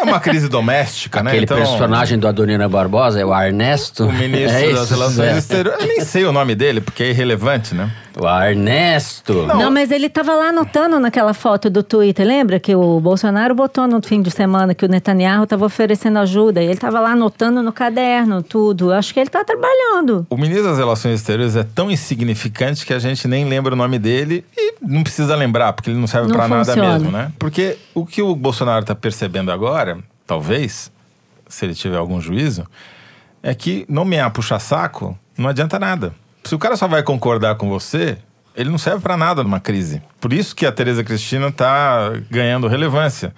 [0.00, 1.30] É uma crise doméstica, né?
[1.30, 4.04] Aquele Então, personagem do Adonina Barbosa é o Ernesto.
[4.06, 5.38] O ministro É das Relações é.
[5.38, 5.80] Exteriores.
[5.82, 7.88] Eu nem sei o nome dele, porque é irrelevante, né?
[8.18, 9.46] O Ernesto.
[9.46, 12.26] Não, mas ele tava lá anotando naquela foto do Twitter.
[12.26, 16.62] Lembra que o Bolsonaro botou no fim de semana que o Netanyahu tava oferecendo ajuda?
[16.62, 18.90] E ele tava lá anotando no caderno tudo.
[18.90, 20.26] Acho que ele tá trabalhando.
[20.30, 23.98] O ministro das Relações Exteriores é tão insignificante que a gente nem lembra o nome
[23.98, 27.30] dele e não precisa lembrar, porque ele não serve Não pra nada mesmo, né?
[27.38, 30.90] Porque o que o Bolsonaro tá percebendo agora, talvez,
[31.46, 32.66] se ele tiver algum juízo,
[33.42, 36.14] é que nomear puxa-saco não adianta nada.
[36.46, 38.18] Se o cara só vai concordar com você,
[38.54, 40.02] ele não serve pra nada numa crise.
[40.20, 43.34] Por isso que a Tereza Cristina tá ganhando relevância.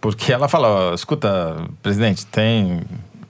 [0.00, 2.82] Porque ela fala, escuta, presidente, tem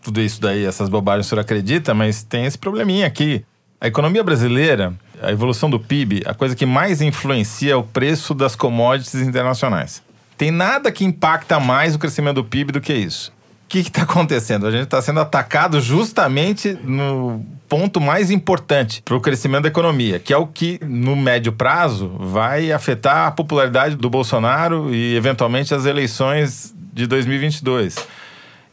[0.02, 3.44] tudo isso daí, essas bobagens o senhor acredita, mas tem esse probleminha aqui.
[3.80, 8.34] A economia brasileira, a evolução do PIB, a coisa que mais influencia é o preço
[8.34, 10.02] das commodities internacionais.
[10.36, 13.32] Tem nada que impacta mais o crescimento do PIB do que isso.
[13.64, 14.66] O que está acontecendo?
[14.66, 20.18] A gente está sendo atacado justamente no ponto mais importante para o crescimento da economia,
[20.18, 25.72] que é o que, no médio prazo, vai afetar a popularidade do Bolsonaro e, eventualmente,
[25.72, 27.96] as eleições de 2022.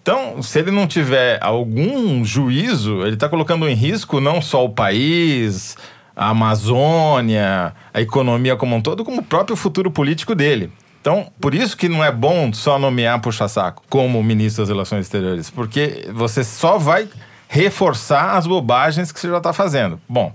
[0.02, 4.70] Então, se ele não tiver algum juízo, ele está colocando em risco não só o
[4.70, 5.78] país,
[6.14, 10.74] a Amazônia, a economia como um todo, como o próprio futuro político dele.
[11.00, 15.50] Então, por isso que não é bom só nomear puxa-saco como ministro das Relações Exteriores,
[15.50, 17.08] porque você só vai
[17.52, 20.00] reforçar as bobagens que você já está fazendo.
[20.08, 20.32] Bom,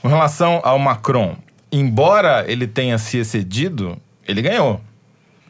[0.00, 1.36] com relação ao Macron,
[1.70, 4.80] embora ele tenha se excedido, ele ganhou.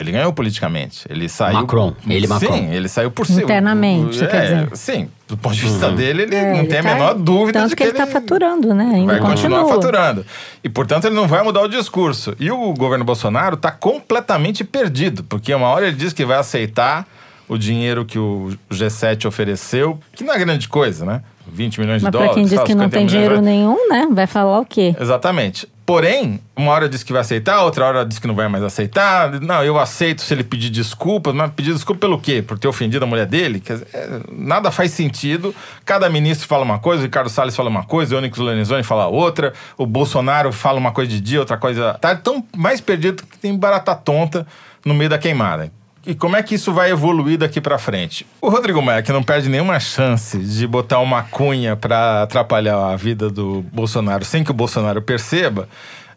[0.00, 1.06] Ele ganhou politicamente.
[1.08, 1.54] Ele saiu.
[1.54, 2.56] Macron, ele sim, Macron.
[2.72, 3.42] ele saiu por cima.
[3.44, 4.76] Internamente, você quer dizer.
[4.76, 7.60] Sim, do ponto de vista dele, ele É, não ele tem a tá- menor dúvida
[7.60, 8.90] Tanto de que, ele tá faturando, né?
[8.92, 9.80] Ainda vai continuar continua.
[9.80, 10.26] faturando.
[10.64, 12.34] E, portanto, ele não vai mudar o discurso.
[12.40, 17.06] E o governo Bolsonaro está completamente perdido, porque uma hora ele diz que vai aceitar
[17.48, 21.22] o dinheiro que o G7 ofereceu, que não é grande coisa, né?
[21.46, 22.34] 20 milhões de Mas dólares.
[22.34, 24.08] quem diz que não 50 tem dinheiro nenhum, né?
[24.10, 24.94] Vai falar o quê?
[24.98, 25.68] Exatamente.
[25.86, 29.38] Porém, uma hora diz que vai aceitar, outra hora diz que não vai mais aceitar.
[29.42, 32.40] Não, eu aceito se ele pedir desculpas, mas pedir desculpa pelo quê?
[32.40, 33.60] Por ter ofendido a mulher dele?
[33.60, 35.54] Quer dizer, é, nada faz sentido.
[35.84, 39.08] Cada ministro fala uma coisa, o Ricardo Salles fala uma coisa, o Onyx Lorenzoni fala
[39.08, 41.98] outra, o Bolsonaro fala uma coisa de dia, outra coisa.
[42.00, 44.46] Tá tão mais perdido que tem barata tonta
[44.86, 45.70] no meio da queimada.
[46.06, 48.26] E como é que isso vai evoluir daqui pra frente?
[48.40, 52.96] O Rodrigo Maia, que não perde nenhuma chance de botar uma cunha pra atrapalhar a
[52.96, 55.68] vida do Bolsonaro sem que o Bolsonaro perceba,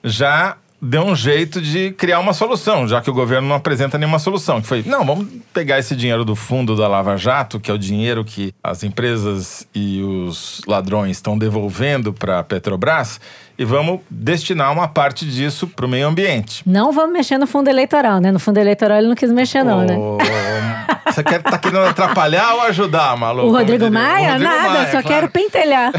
[0.04, 4.20] já deu um jeito de criar uma solução, já que o governo não apresenta nenhuma
[4.20, 4.62] solução.
[4.62, 7.78] Que foi, não, vamos pegar esse dinheiro do fundo da Lava Jato, que é o
[7.78, 13.20] dinheiro que as empresas e os ladrões estão devolvendo para a Petrobras,
[13.58, 16.62] e vamos destinar uma parte disso para o meio ambiente.
[16.66, 18.32] Não vamos mexer no fundo eleitoral, né?
[18.32, 19.96] No fundo eleitoral ele não quis mexer, não, né?
[21.12, 23.48] Você quer, tá querendo atrapalhar ou ajudar, maluco?
[23.48, 24.30] O Rodrigo Maia?
[24.30, 25.08] o Rodrigo Nada, Maia, só claro.
[25.08, 25.92] quero pentelhar.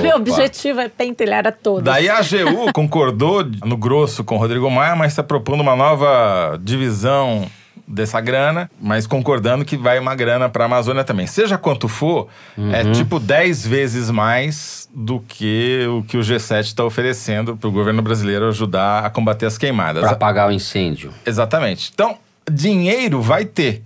[0.00, 1.84] Meu objetivo é pentelhar a todos.
[1.84, 6.58] Daí a AGU concordou no grosso com o Rodrigo Maia, mas está propondo uma nova
[6.62, 7.46] divisão
[7.86, 11.26] dessa grana, mas concordando que vai uma grana para a Amazônia também.
[11.26, 12.28] Seja quanto for,
[12.72, 17.72] é tipo 10 vezes mais do que o que o G7 está oferecendo para o
[17.72, 20.02] governo brasileiro ajudar a combater as queimadas.
[20.02, 21.12] Para apagar o incêndio.
[21.26, 21.90] Exatamente.
[21.92, 22.16] Então,
[22.50, 23.82] dinheiro vai ter.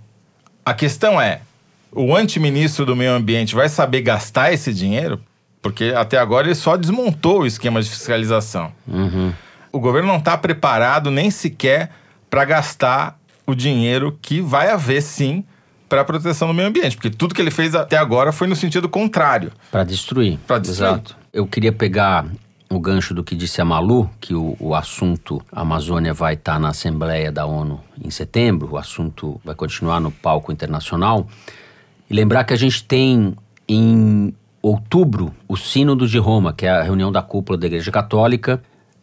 [0.69, 1.41] A questão é:
[1.91, 5.19] o antiministro do meio ambiente vai saber gastar esse dinheiro?
[5.63, 8.71] Porque até agora ele só desmontou o esquema de fiscalização.
[9.71, 11.89] O governo não está preparado nem sequer
[12.29, 15.43] para gastar o dinheiro que vai haver sim
[15.89, 18.55] para a proteção do meio ambiente, porque tudo que ele fez até agora foi no
[18.55, 19.51] sentido contrário.
[19.71, 20.37] Para destruir.
[20.45, 20.91] Pra destruir.
[20.91, 21.17] Exato.
[21.33, 22.27] Eu queria pegar
[22.69, 26.69] o gancho do que disse a Malu, que o, o assunto Amazônia vai estar na
[26.69, 31.27] Assembleia da ONU em setembro, o assunto vai continuar no palco internacional.
[32.09, 33.35] E lembrar que a gente tem
[33.67, 38.61] em outubro o Sínodo de Roma, que é a reunião da cúpula da Igreja Católica,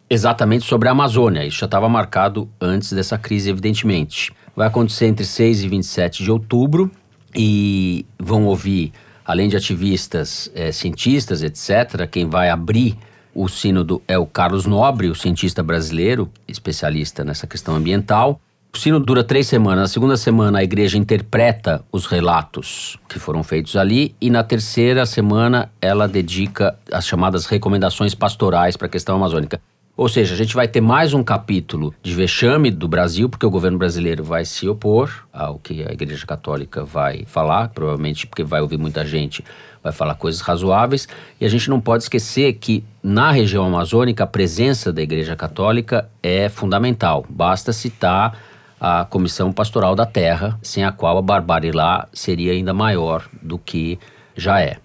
[0.09, 1.45] exatamente sobre a Amazônia.
[1.45, 4.31] Isso já estava marcado antes dessa crise, evidentemente.
[4.55, 6.89] Vai acontecer entre 6 e 27 de outubro
[7.35, 8.93] e vão ouvir,
[9.25, 12.97] além de ativistas, eh, cientistas, etc., quem vai abrir
[13.37, 18.41] o sínodo é o Carlos Nobre, o cientista brasileiro, especialista nessa questão ambiental.
[18.73, 19.81] O sínodo dura três semanas.
[19.81, 25.05] Na segunda semana, a igreja interpreta os relatos que foram feitos ali, e na terceira
[25.05, 29.61] semana, ela dedica as chamadas recomendações pastorais para a questão amazônica.
[29.95, 33.49] Ou seja, a gente vai ter mais um capítulo de vexame do Brasil, porque o
[33.51, 38.61] governo brasileiro vai se opor ao que a Igreja Católica vai falar, provavelmente porque vai
[38.61, 39.43] ouvir muita gente,
[39.87, 41.07] vai falar coisas razoáveis.
[41.39, 46.09] E a gente não pode esquecer que na região amazônica a presença da Igreja Católica
[46.21, 47.25] é fundamental.
[47.29, 48.37] Basta citar
[48.79, 53.57] a Comissão Pastoral da Terra, sem a qual a barbárie lá seria ainda maior do
[53.57, 53.97] que
[54.35, 54.77] já é.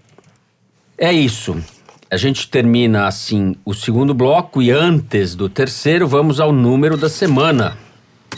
[0.97, 1.57] É isso.
[2.11, 7.09] A gente termina assim o segundo bloco e antes do terceiro vamos ao número da
[7.09, 7.77] semana.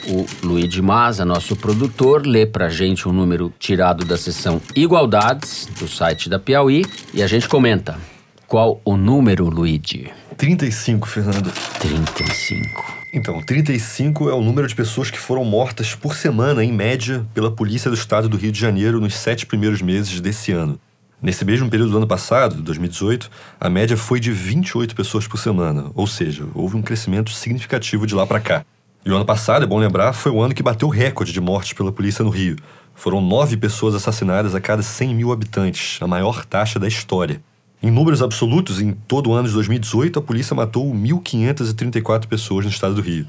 [0.09, 5.89] O Luiz Maza, nosso produtor, lê pra gente um número tirado da seção Igualdades do
[5.89, 7.99] site da Piauí e a gente comenta.
[8.47, 10.11] Qual o número, Luigi?
[10.37, 11.51] 35, Fernando.
[11.81, 12.95] 35.
[13.13, 17.51] Então, 35 é o número de pessoas que foram mortas por semana, em média, pela
[17.51, 20.79] Polícia do Estado do Rio de Janeiro nos sete primeiros meses desse ano.
[21.23, 25.91] Nesse mesmo período do ano passado, 2018, a média foi de 28 pessoas por semana,
[25.95, 28.67] ou seja, houve um crescimento significativo de lá para cá.
[29.05, 31.41] E o ano passado, é bom lembrar, foi o ano que bateu o recorde de
[31.41, 32.57] mortes pela polícia no Rio.
[32.95, 37.43] Foram nove pessoas assassinadas a cada 100 mil habitantes, a maior taxa da história.
[37.83, 42.71] Em números absolutos, em todo o ano de 2018, a polícia matou 1.534 pessoas no
[42.71, 43.27] estado do Rio.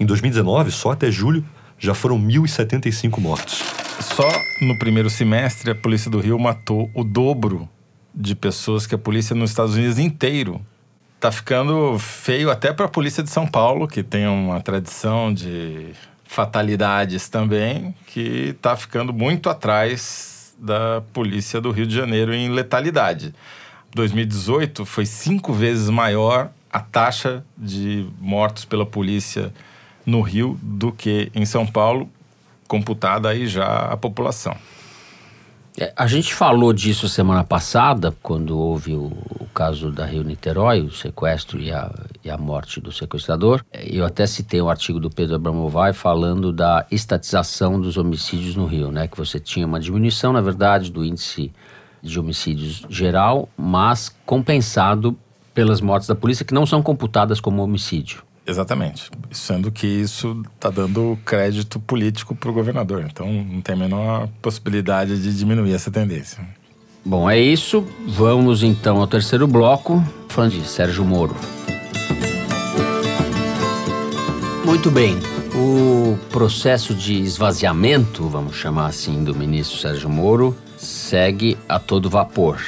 [0.00, 1.44] Em 2019, só até julho,
[1.78, 3.62] já foram 1.075 mortos.
[4.00, 4.28] Só
[4.62, 7.68] no primeiro semestre, a Polícia do Rio matou o dobro
[8.14, 10.64] de pessoas que a polícia nos Estados Unidos inteiro.
[11.20, 15.88] Tá ficando feio até para a polícia de São Paulo, que tem uma tradição de
[16.24, 23.34] fatalidades também, que tá ficando muito atrás da polícia do Rio de Janeiro em letalidade.
[23.94, 29.52] 2018 foi cinco vezes maior a taxa de mortos pela polícia
[30.04, 32.08] no Rio do que em São Paulo,
[32.66, 34.56] computada aí já a população.
[35.78, 39.12] É, a gente falou disso semana passada, quando houve o,
[39.58, 41.92] caso da Rio Niterói, o sequestro e a,
[42.24, 43.64] e a morte do sequestrador.
[43.72, 48.92] Eu até citei um artigo do Pedro Abramovay falando da estatização dos homicídios no Rio,
[48.92, 49.08] né?
[49.08, 51.52] Que você tinha uma diminuição, na verdade, do índice
[52.00, 55.18] de homicídios geral, mas compensado
[55.52, 58.22] pelas mortes da polícia que não são computadas como homicídio.
[58.46, 59.10] Exatamente.
[59.32, 63.04] Sendo que isso está dando crédito político para o governador.
[63.10, 66.46] Então não tem a menor possibilidade de diminuir essa tendência.
[67.04, 67.84] Bom, é isso.
[68.06, 71.34] Vamos então ao terceiro bloco, falando de Sérgio Moro.
[74.64, 75.16] Muito bem.
[75.54, 82.60] O processo de esvaziamento, vamos chamar assim, do ministro Sérgio Moro segue a todo vapor.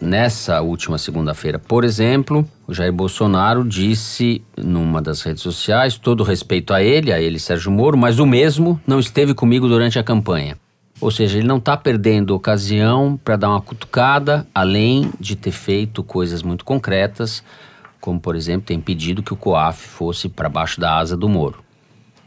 [0.00, 6.74] Nessa última segunda-feira, por exemplo, o Jair Bolsonaro disse numa das redes sociais, todo respeito
[6.74, 10.58] a ele, a ele Sérgio Moro, mas o mesmo não esteve comigo durante a campanha.
[11.00, 16.02] Ou seja, ele não está perdendo ocasião para dar uma cutucada, além de ter feito
[16.02, 17.42] coisas muito concretas,
[18.00, 21.64] como por exemplo, tem pedido que o COAF fosse para baixo da asa do Moro.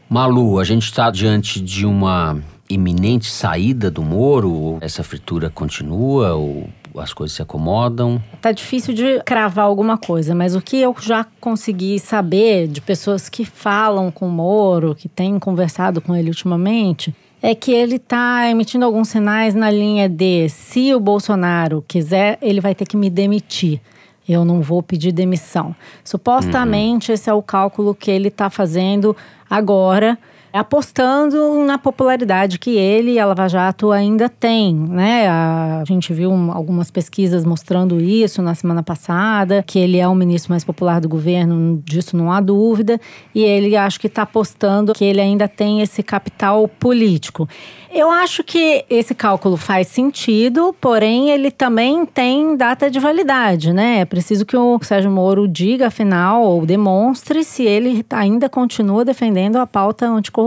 [0.08, 4.78] Malu, a gente está diante de uma iminente saída do Moro?
[4.80, 8.22] Essa fritura continua ou as coisas se acomodam?
[8.40, 13.28] Tá difícil de cravar alguma coisa, mas o que eu já consegui saber de pessoas
[13.28, 18.48] que falam com o Moro, que têm conversado com ele ultimamente, é que ele está
[18.50, 23.08] emitindo alguns sinais na linha de se o Bolsonaro quiser, ele vai ter que me
[23.08, 23.80] demitir.
[24.28, 25.74] Eu não vou pedir demissão.
[26.04, 27.14] Supostamente, uhum.
[27.14, 29.16] esse é o cálculo que ele está fazendo
[29.48, 30.18] agora
[30.52, 35.28] apostando na popularidade que ele e a Lava Jato ainda tem, né?
[35.28, 40.52] A gente viu algumas pesquisas mostrando isso na semana passada, que ele é o ministro
[40.52, 43.00] mais popular do governo, disso não há dúvida,
[43.34, 47.48] e ele acho que está apostando que ele ainda tem esse capital político.
[47.92, 54.00] Eu acho que esse cálculo faz sentido, porém ele também tem data de validade, né?
[54.00, 59.56] É preciso que o Sérgio Moro diga, afinal, ou demonstre se ele ainda continua defendendo
[59.56, 60.37] a pauta anticorrupção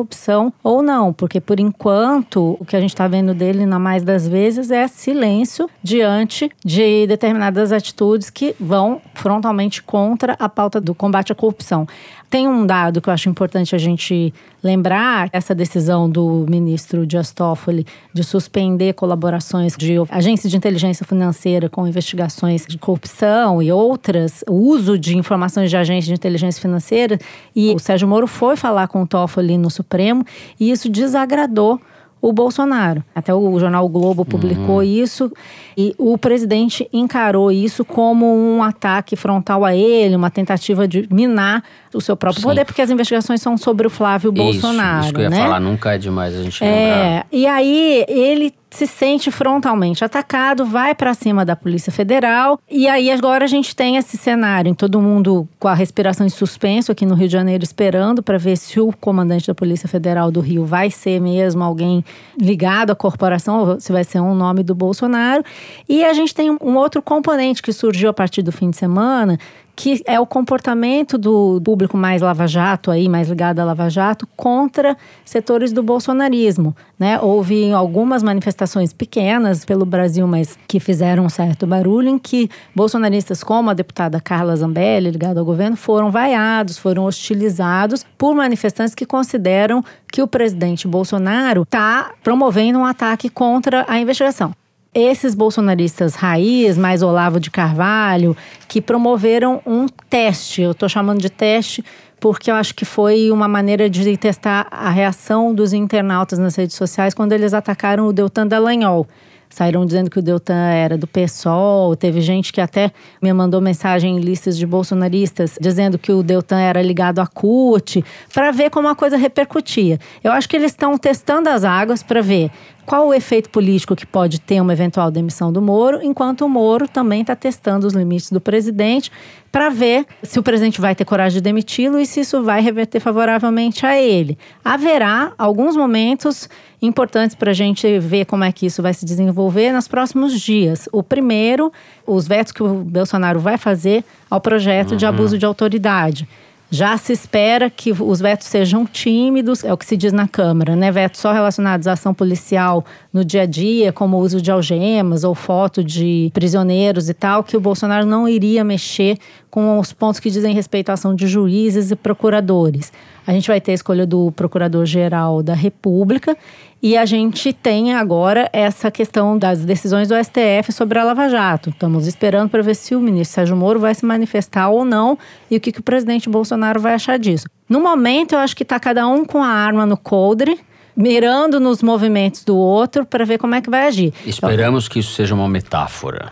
[0.64, 4.28] ou não, porque por enquanto o que a gente está vendo dele, na mais das
[4.28, 11.32] vezes, é silêncio diante de determinadas atitudes que vão frontalmente contra a pauta do combate
[11.32, 11.86] à corrupção.
[12.32, 17.34] Tem um dado que eu acho importante a gente lembrar: essa decisão do ministro Dias
[17.34, 24.46] Toffoli de suspender colaborações de agências de inteligência financeira com investigações de corrupção e outras,
[24.48, 27.20] o uso de informações de agências de inteligência financeira.
[27.54, 30.24] E o Sérgio Moro foi falar com o Toffoli no Supremo
[30.58, 31.82] e isso desagradou
[32.22, 33.04] o Bolsonaro.
[33.14, 34.84] Até o jornal o Globo publicou uhum.
[34.84, 35.30] isso
[35.76, 41.64] e o presidente encarou isso como um ataque frontal a ele, uma tentativa de minar
[41.94, 42.48] o seu próprio Sim.
[42.48, 45.06] poder, porque as investigações são sobre o Flávio isso, Bolsonaro.
[45.06, 45.44] Isso que eu ia né?
[45.44, 47.28] falar, nunca é demais a gente é, lembrar.
[47.32, 52.58] E aí ele se sente frontalmente atacado, vai para cima da Polícia Federal.
[52.70, 56.30] E aí agora a gente tem esse cenário em todo mundo com a respiração em
[56.30, 60.32] suspenso aqui no Rio de Janeiro, esperando para ver se o comandante da Polícia Federal
[60.32, 62.04] do Rio vai ser mesmo alguém
[62.40, 65.44] ligado à corporação, ou se vai ser um nome do Bolsonaro.
[65.88, 69.38] E a gente tem um outro componente que surgiu a partir do fim de semana,
[69.76, 75.72] que é o comportamento do público mais lava-jato aí, mais ligado a lava-jato, contra setores
[75.72, 77.20] do bolsonarismo, né?
[77.20, 83.44] Houve algumas manifestações pequenas pelo Brasil, mas que fizeram um certo barulho, em que bolsonaristas
[83.44, 89.06] como a deputada Carla Zambelli, ligada ao governo, foram vaiados, foram hostilizados por manifestantes que
[89.06, 94.54] consideram que o presidente Bolsonaro está promovendo um ataque contra a investigação
[94.94, 98.36] esses bolsonaristas raiz, mais Olavo de Carvalho,
[98.68, 100.62] que promoveram um teste.
[100.62, 101.84] Eu estou chamando de teste
[102.20, 106.76] porque eu acho que foi uma maneira de testar a reação dos internautas nas redes
[106.76, 109.08] sociais quando eles atacaram o Deltan Dallagnol.
[109.52, 111.96] Saíram dizendo que o Deltan era do PSOL.
[111.96, 112.92] Teve gente que até
[113.22, 118.04] me mandou mensagem em listas de bolsonaristas dizendo que o Deltan era ligado à CUT,
[118.34, 120.00] para ver como a coisa repercutia.
[120.24, 122.50] Eu acho que eles estão testando as águas para ver
[122.86, 126.88] qual o efeito político que pode ter uma eventual demissão do Moro, enquanto o Moro
[126.88, 129.12] também está testando os limites do presidente
[129.52, 133.00] para ver se o presidente vai ter coragem de demiti-lo e se isso vai reverter
[133.00, 134.38] favoravelmente a ele.
[134.64, 136.50] Haverá alguns momentos
[136.82, 140.90] importantes para a gente ver como é que isso vai se desenvolver nos próximos dias.
[140.92, 141.72] O primeiro,
[142.08, 144.98] os vetos que o Bolsonaro vai fazer ao projeto uhum.
[144.98, 146.28] de abuso de autoridade.
[146.74, 150.74] Já se espera que os vetos sejam tímidos, é o que se diz na Câmara,
[150.74, 150.90] né?
[150.90, 155.26] Vetos só relacionados à ação policial no dia a dia, como o uso de algemas
[155.26, 159.18] ou foto de prisioneiros e tal, que o Bolsonaro não iria mexer
[159.50, 162.94] com os pontos que dizem respeito à ação de juízes e procuradores.
[163.28, 166.38] A gente vai ter a escolha do Procurador-Geral da República
[166.82, 171.70] e a gente tem agora essa questão das decisões do STF sobre a Lava Jato.
[171.70, 175.18] Estamos esperando para ver se o ministro Sérgio Moro vai se manifestar ou não
[175.50, 177.46] e o que, que o presidente Bolsonaro vai achar disso.
[177.70, 180.60] No momento, eu acho que está cada um com a arma no coldre
[180.96, 184.14] mirando nos movimentos do outro para ver como é que vai agir.
[184.26, 186.30] Esperamos que isso seja uma metáfora.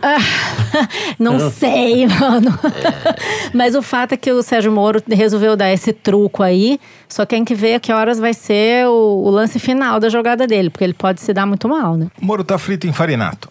[1.18, 2.50] não sei, mano.
[2.64, 3.50] É.
[3.54, 6.78] Mas o fato é que o Sérgio Moro resolveu dar esse truco aí.
[7.08, 10.70] Só tem que ver que horas vai ser o, o lance final da jogada dele,
[10.70, 12.08] porque ele pode se dar muito mal, né?
[12.20, 13.48] O Moro tá frito em farinato.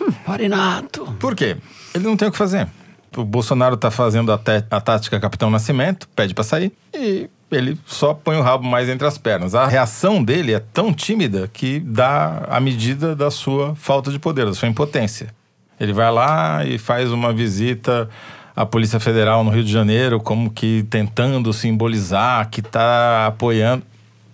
[0.00, 1.14] Hum, farinato.
[1.18, 1.56] Por quê?
[1.94, 2.66] Ele não tem o que fazer.
[3.16, 4.40] O Bolsonaro tá fazendo a,
[4.70, 9.06] a tática Capitão Nascimento, pede para sair e ele só põe o rabo mais entre
[9.06, 9.54] as pernas.
[9.54, 14.46] A reação dele é tão tímida que dá a medida da sua falta de poder,
[14.46, 15.28] da sua impotência.
[15.78, 18.08] Ele vai lá e faz uma visita
[18.54, 23.82] à Polícia Federal no Rio de Janeiro, como que tentando simbolizar que está apoiando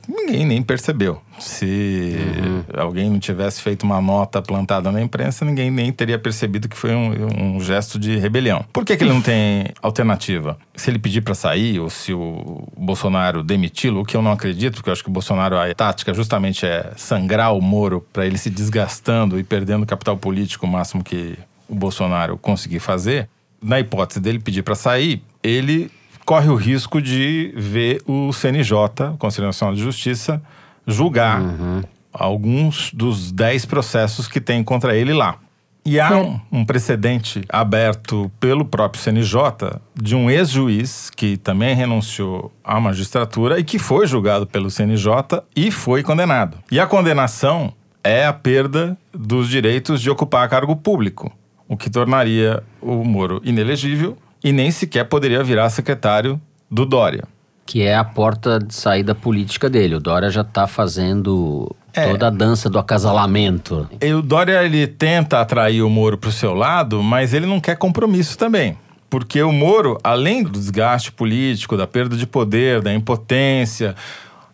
[0.09, 1.21] ninguém nem percebeu.
[1.43, 2.81] Se uhum.
[2.81, 6.95] alguém não tivesse feito uma nota plantada na imprensa, ninguém nem teria percebido que foi
[6.95, 8.65] um, um gesto de rebelião.
[8.73, 10.57] Por que, que ele não tem alternativa?
[10.75, 14.75] Se ele pedir para sair ou se o Bolsonaro demiti-lo, o que eu não acredito,
[14.75, 18.39] porque eu acho que o Bolsonaro, a tática justamente é sangrar o Moro para ele
[18.39, 21.37] se desgastando e perdendo capital político o máximo que
[21.69, 23.29] o Bolsonaro conseguir fazer.
[23.61, 25.91] Na hipótese dele pedir para sair, ele
[26.25, 28.75] corre o risco de ver o CNJ,
[29.15, 30.43] o Conselho Nacional de Justiça,
[30.87, 31.83] julgar uhum.
[32.13, 35.39] alguns dos dez processos que tem contra ele lá.
[35.85, 42.53] E há um, um, precedente aberto pelo próprio CNJ de um ex-juiz que também renunciou
[42.63, 46.57] à magistratura e que foi julgado pelo CNJ e foi condenado.
[46.71, 47.73] E a condenação
[48.05, 51.33] é a perda dos direitos de ocupar cargo público,
[51.69, 57.25] o que tornaria o Moro inelegível e nem sequer poderia virar secretário do Dória.
[57.73, 59.95] Que é a porta de saída política dele.
[59.95, 62.07] O Dória já está fazendo é.
[62.07, 63.89] toda a dança do acasalamento.
[63.99, 67.59] E o Dória ele tenta atrair o Moro para o seu lado, mas ele não
[67.59, 68.77] quer compromisso também.
[69.09, 73.97] Porque o Moro, além do desgaste político, da perda de poder, da impotência,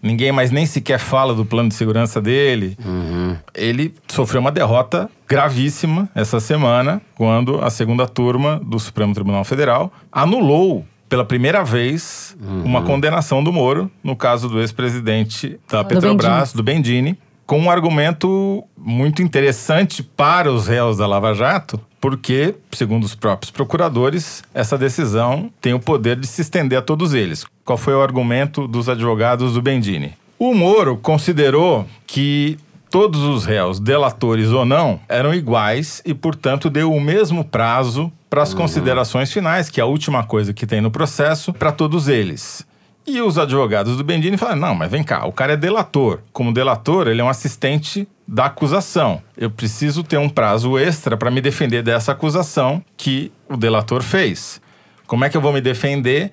[0.00, 2.78] ninguém mais nem sequer fala do plano de segurança dele.
[2.86, 3.36] Uhum.
[3.52, 9.92] Ele sofreu uma derrota gravíssima essa semana, quando a segunda turma do Supremo Tribunal Federal
[10.12, 12.64] anulou pela primeira vez uhum.
[12.64, 18.62] uma condenação do Moro, no caso do ex-presidente da Petrobras, do Bendini, com um argumento
[18.76, 25.50] muito interessante para os réus da Lava Jato, porque, segundo os próprios procuradores, essa decisão
[25.60, 27.46] tem o poder de se estender a todos eles.
[27.64, 30.12] Qual foi o argumento dos advogados do Bendini?
[30.38, 32.58] O Moro considerou que
[32.90, 38.42] todos os réus, delatores ou não, eram iguais e, portanto, deu o mesmo prazo para
[38.42, 38.58] as uhum.
[38.58, 42.66] considerações finais, que é a última coisa que tem no processo, para todos eles.
[43.06, 46.20] E os advogados do Bendini falaram: não, mas vem cá, o cara é delator.
[46.30, 49.22] Como delator, ele é um assistente da acusação.
[49.34, 54.60] Eu preciso ter um prazo extra para me defender dessa acusação que o delator fez.
[55.06, 56.32] Como é que eu vou me defender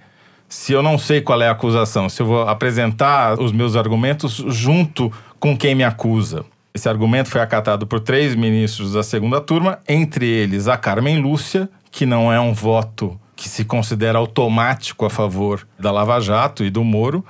[0.50, 2.10] se eu não sei qual é a acusação?
[2.10, 6.44] Se eu vou apresentar os meus argumentos junto com quem me acusa?
[6.74, 11.70] Esse argumento foi acatado por três ministros da segunda turma, entre eles a Carmen Lúcia,
[11.96, 16.70] que não é um voto que se considera automático a favor da Lava Jato e
[16.70, 17.26] do Moro,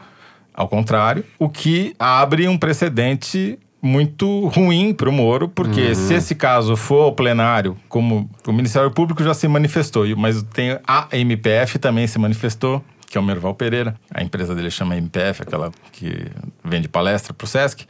[0.52, 5.94] ao contrário, o que abre um precedente muito ruim para o Moro, porque uhum.
[5.94, 10.80] se esse caso for ao plenário, como o Ministério Público já se manifestou, mas tem
[10.88, 15.44] a MPF também se manifestou, que é o Merval Pereira, a empresa dele chama MPF,
[15.44, 16.26] aquela que
[16.64, 17.86] vende palestra para o Sesc,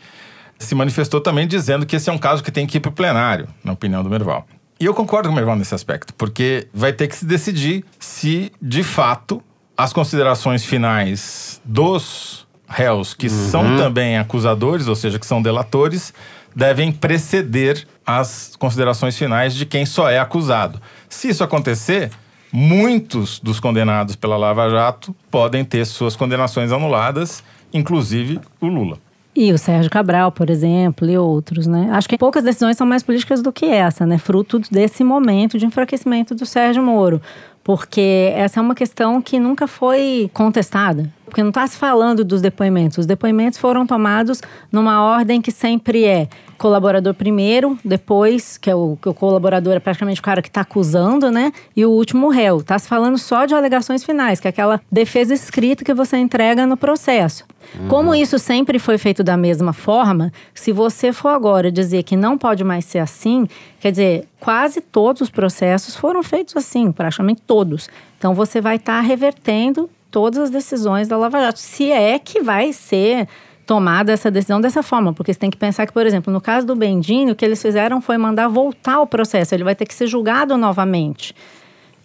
[0.59, 2.93] se manifestou também dizendo que esse é um caso que tem que ir para o
[2.93, 4.45] plenário, na opinião do Merval.
[4.80, 8.51] E eu concordo com o Merval nesse aspecto, porque vai ter que se decidir se,
[8.61, 9.41] de fato,
[9.78, 13.49] as considerações finais dos réus, que uhum.
[13.49, 16.13] são também acusadores, ou seja, que são delatores,
[16.55, 20.82] devem preceder as considerações finais de quem só é acusado.
[21.07, 22.11] Se isso acontecer,
[22.51, 29.05] muitos dos condenados pela Lava Jato podem ter suas condenações anuladas, inclusive o Lula.
[29.36, 31.89] E o Sérgio Cabral, por exemplo, e outros, né?
[31.91, 34.17] Acho que poucas decisões são mais políticas do que essa, né?
[34.17, 37.21] Fruto desse momento de enfraquecimento do Sérgio Moro.
[37.61, 41.11] Porque essa é uma questão que nunca foi contestada.
[41.25, 42.99] Porque não está se falando dos depoimentos.
[42.99, 48.97] Os depoimentos foram tomados numa ordem que sempre é colaborador primeiro, depois, que é o,
[49.01, 51.51] que o colaborador é praticamente o cara que está acusando, né?
[51.76, 52.58] E o último réu.
[52.58, 56.66] Está se falando só de alegações finais, que é aquela defesa escrita que você entrega
[56.66, 57.45] no processo.
[57.80, 57.88] Uhum.
[57.88, 62.38] Como isso sempre foi feito da mesma forma, se você for agora dizer que não
[62.38, 63.47] pode mais ser assim,
[63.80, 67.89] quer dizer, quase todos os processos foram feitos assim, praticamente todos.
[68.18, 72.41] Então você vai estar tá revertendo todas as decisões da Lava Jato, se é que
[72.41, 73.28] vai ser
[73.66, 76.68] tomada essa decisão dessa forma, porque você tem que pensar que, por exemplo, no caso
[76.68, 79.93] do Bendini, o que eles fizeram foi mandar voltar o processo, ele vai ter que
[79.93, 81.36] ser julgado novamente.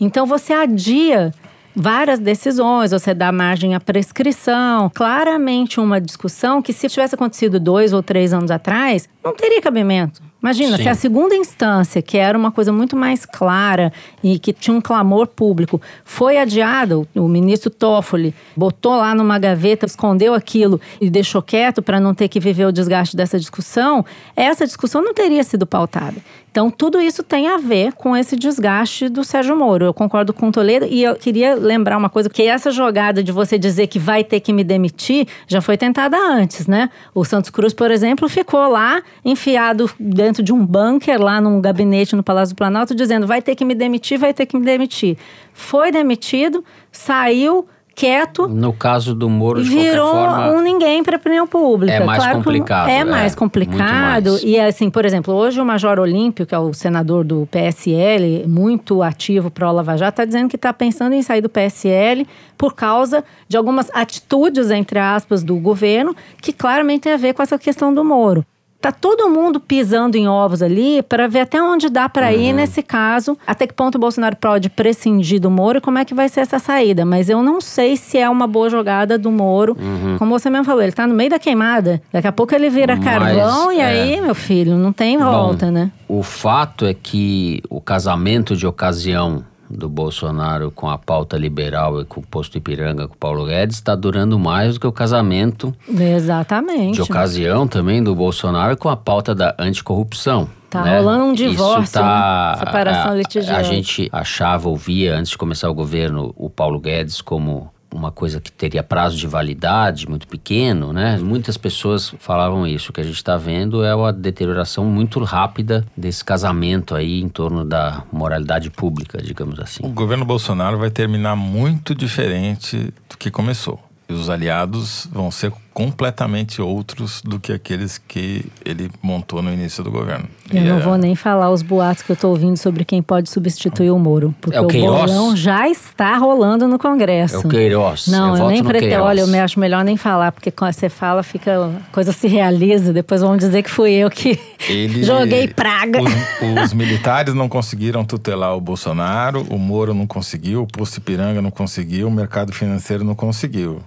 [0.01, 1.33] Então você adia
[1.75, 4.91] várias decisões, você dá margem à prescrição.
[4.95, 10.23] Claramente uma discussão que, se tivesse acontecido dois ou três anos atrás, não teria cabimento.
[10.43, 10.85] Imagina, Sim.
[10.85, 14.81] se a segunda instância, que era uma coisa muito mais clara e que tinha um
[14.81, 21.43] clamor público, foi adiada, o ministro Toffoli botou lá numa gaveta, escondeu aquilo e deixou
[21.43, 25.67] quieto para não ter que viver o desgaste dessa discussão, essa discussão não teria sido
[25.67, 26.17] pautada.
[26.51, 29.85] Então, tudo isso tem a ver com esse desgaste do Sérgio Moro.
[29.85, 33.31] Eu concordo com o Toledo e eu queria lembrar uma coisa, que essa jogada de
[33.31, 36.91] você dizer que vai ter que me demitir já foi tentada antes, né?
[37.15, 42.15] O Santos Cruz, por exemplo, ficou lá enfiado dentro de um bunker lá num gabinete
[42.15, 45.17] no Palácio do Planalto dizendo vai ter que me demitir, vai ter que me demitir.
[45.53, 47.67] Foi demitido, saiu
[48.01, 48.49] quieto.
[48.49, 51.93] No caso do Moro, de virou forma, um ninguém para a opinião pública.
[51.93, 52.89] É mais claro complicado.
[52.89, 54.31] É, é mais complicado.
[54.31, 54.43] Mais.
[54.43, 59.03] E assim, por exemplo, hoje o Major Olímpio, que é o senador do PSL, muito
[59.03, 62.27] ativo para o Lava Jato, está dizendo que está pensando em sair do PSL
[62.57, 67.43] por causa de algumas atitudes, entre aspas, do governo, que claramente tem a ver com
[67.43, 68.45] essa questão do Moro
[68.81, 72.41] tá todo mundo pisando em ovos ali para ver até onde dá para uhum.
[72.41, 76.05] ir nesse caso, até que ponto o Bolsonaro pode prescindir do Moro e como é
[76.05, 77.05] que vai ser essa saída.
[77.05, 79.77] Mas eu não sei se é uma boa jogada do Moro.
[79.79, 80.17] Uhum.
[80.19, 82.01] Como você mesmo falou, ele tá no meio da queimada.
[82.13, 83.85] Daqui a pouco ele vira Mas, carvão e é...
[83.85, 85.91] aí, meu filho, não tem volta, Bom, né?
[86.09, 92.05] O fato é que o casamento de ocasião do Bolsonaro com a pauta liberal e
[92.05, 95.75] com o posto Ipiranga com o Paulo Guedes está durando mais do que o casamento
[95.89, 96.97] Exatamente.
[96.97, 100.49] de ocasião também do Bolsonaro com a pauta da anticorrupção.
[100.69, 100.99] Tá né?
[100.99, 102.65] rolando um divórcio, tá, né?
[102.65, 103.57] separação litigiosa.
[103.57, 108.11] A, a gente achava, ouvia antes de começar o governo o Paulo Guedes como uma
[108.11, 111.19] coisa que teria prazo de validade muito pequeno, né?
[111.19, 112.91] Muitas pessoas falavam isso.
[112.91, 117.29] O que a gente está vendo é uma deterioração muito rápida desse casamento aí em
[117.29, 119.85] torno da moralidade pública, digamos assim.
[119.85, 123.81] O governo Bolsonaro vai terminar muito diferente do que começou.
[124.09, 129.83] E os aliados vão ser completamente outros do que aqueles que ele montou no início
[129.83, 130.29] do governo.
[130.53, 130.81] Eu e não é...
[130.81, 134.35] vou nem falar os boatos que eu estou ouvindo sobre quem pode substituir o Moro.
[134.43, 137.37] Porque é o, o bolão já está rolando no Congresso.
[137.37, 138.09] É o Queiroz.
[138.09, 139.05] Não, eu, eu nem pretendo.
[139.05, 142.93] Olha, eu acho melhor nem falar, porque quando você fala, fica, a coisa se realiza.
[142.93, 145.01] Depois vão dizer que fui eu que ele...
[145.05, 146.01] joguei praga.
[146.03, 151.41] Os, os militares não conseguiram tutelar o Bolsonaro, o Moro não conseguiu, o Posto Ipiranga
[151.41, 153.83] não conseguiu, o mercado financeiro não conseguiu.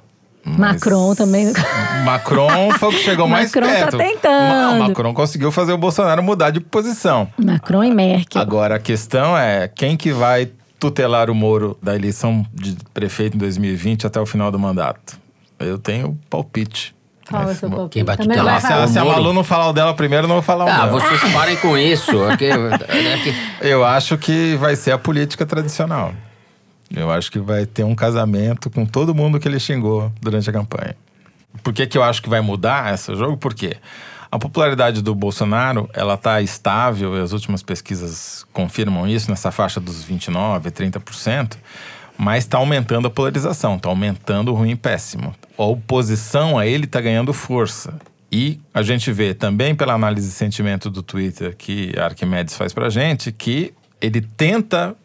[0.45, 1.51] Macron também.
[2.03, 3.97] Macron foi o que chegou mais Macron tá perto.
[3.97, 4.79] Macron tá tentando.
[4.87, 7.27] Macron conseguiu fazer o Bolsonaro mudar de posição.
[7.37, 8.41] Macron e Merkel.
[8.41, 13.39] Agora, a questão é quem que vai tutelar o Moro da eleição de prefeito em
[13.39, 15.17] 2020 até o final do mandato?
[15.59, 16.93] Eu tenho palpite.
[17.29, 17.89] Qual é o seu palpite?
[17.93, 18.59] quem vai tutelar?
[18.59, 19.05] vai Se a, se a.
[19.05, 20.99] Malu não falar o dela primeiro, eu não vou falar o Ah, meu.
[20.99, 22.21] vocês parem com isso.
[22.27, 23.33] Aqui, aqui.
[23.61, 26.13] Eu acho que vai ser a política tradicional.
[26.95, 30.53] Eu acho que vai ter um casamento com todo mundo que ele xingou durante a
[30.53, 30.95] campanha.
[31.63, 33.37] Por que, que eu acho que vai mudar esse jogo?
[33.37, 33.77] Por quê?
[34.31, 39.79] A popularidade do Bolsonaro, ela está estável, e as últimas pesquisas confirmam isso, nessa faixa
[39.79, 41.57] dos 29%, 30%,
[42.17, 45.35] mas está aumentando a polarização, está aumentando o ruim e péssimo.
[45.57, 47.93] A oposição a ele está ganhando força.
[48.31, 52.73] E a gente vê também pela análise de sentimento do Twitter que a Arquimedes faz
[52.73, 53.71] pra gente, que
[54.01, 54.95] ele tenta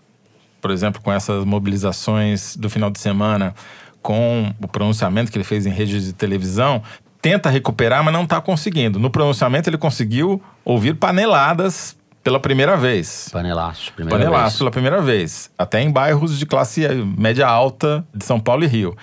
[0.61, 3.55] por exemplo, com essas mobilizações do final de semana,
[4.03, 6.83] com o pronunciamento que ele fez em rede de televisão,
[7.21, 8.99] tenta recuperar, mas não está conseguindo.
[8.99, 13.29] No pronunciamento, ele conseguiu ouvir paneladas pela primeira vez.
[13.33, 14.59] Panelaço, primeira Panelaço vez.
[14.59, 15.51] pela primeira vez.
[15.57, 16.87] Até em bairros de classe
[17.17, 18.97] média alta de São Paulo e Rio.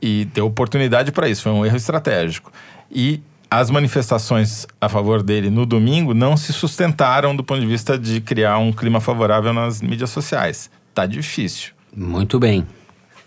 [0.00, 2.52] E deu oportunidade para isso, foi um erro estratégico.
[2.90, 7.98] E as manifestações a favor dele no domingo não se sustentaram do ponto de vista
[7.98, 10.70] de criar um clima favorável nas mídias sociais.
[10.94, 11.72] Tá difícil.
[11.94, 12.66] Muito bem.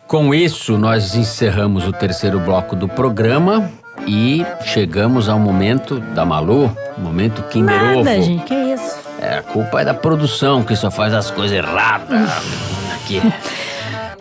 [0.08, 3.72] Com isso, nós encerramos o terceiro bloco do programa
[4.06, 8.22] e chegamos ao momento da Malu, momento Kinder Nada, Ovo.
[8.22, 8.98] gente, que isso?
[9.20, 12.30] É, a culpa é da produção que só faz as coisas erradas
[12.96, 13.22] aqui.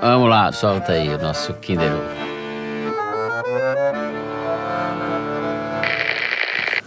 [0.00, 2.22] Vamos lá, solta aí o nosso Kinder Ovo.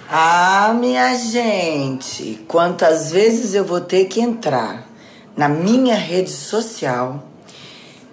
[0.09, 4.94] Ah, minha gente, quantas vezes eu vou ter que entrar
[5.35, 7.23] na minha rede social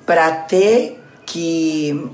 [0.05, 2.11] para ter que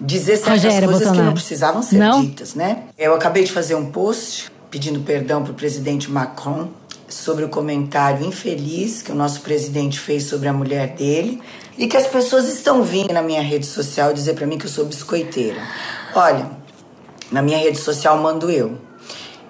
[0.00, 1.26] dizer certas Rogério coisas que Bolsonaro.
[1.26, 2.20] não precisavam ser Não?
[2.20, 2.84] ditas, né?
[2.98, 6.68] Eu acabei de fazer um post pedindo perdão para o presidente Macron
[7.08, 11.40] sobre o comentário infeliz que o nosso presidente fez sobre a mulher dele
[11.78, 14.70] e que as pessoas estão vindo na minha rede social dizer para mim que eu
[14.70, 15.60] sou biscoiteira.
[16.14, 16.50] Olha,
[17.30, 18.76] na minha rede social mando eu.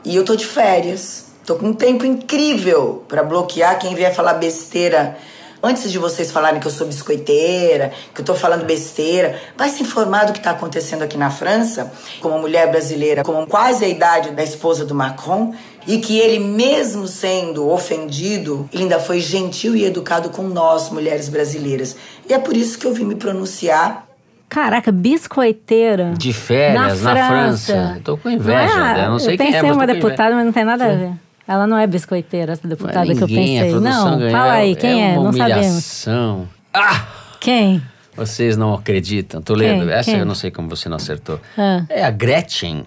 [0.05, 1.27] E eu tô de férias.
[1.47, 5.17] Tô com um tempo incrível para bloquear quem vier falar besteira.
[5.63, 9.81] Antes de vocês falarem que eu sou biscoiteira, que eu tô falando besteira, vai se
[9.81, 14.31] informar do que tá acontecendo aqui na França, como mulher brasileira, com quase a idade
[14.31, 15.55] da esposa do Macron,
[15.87, 21.29] e que ele, mesmo sendo ofendido, ele ainda foi gentil e educado com nós, mulheres
[21.29, 21.97] brasileiras.
[22.29, 24.05] E é por isso que eu vim me pronunciar
[24.49, 26.15] Caraca, biscoiteira.
[26.17, 27.95] De férias na, França.
[27.97, 28.95] Eu tô com inveja Não é?
[28.95, 30.89] dela, não sei eu quem é, mas uma com deputada, mas não tem nada a
[30.89, 31.26] ver.
[31.49, 33.73] Ela não é biscoiteira, essa deputada que eu pensei.
[33.73, 34.31] Não, ganhou.
[34.33, 35.13] fala aí, quem é?
[35.19, 35.57] uma Não sabemos.
[35.67, 36.49] humilhação.
[36.75, 37.07] Ah!
[37.41, 37.81] Quem?
[38.17, 39.41] Vocês não acreditam.
[39.43, 39.85] Tô lendo.
[39.85, 39.95] Quem?
[39.95, 40.21] Essa Quem?
[40.21, 41.39] eu não sei como você não acertou.
[41.57, 41.85] Ah.
[41.89, 42.85] É a Gretchen.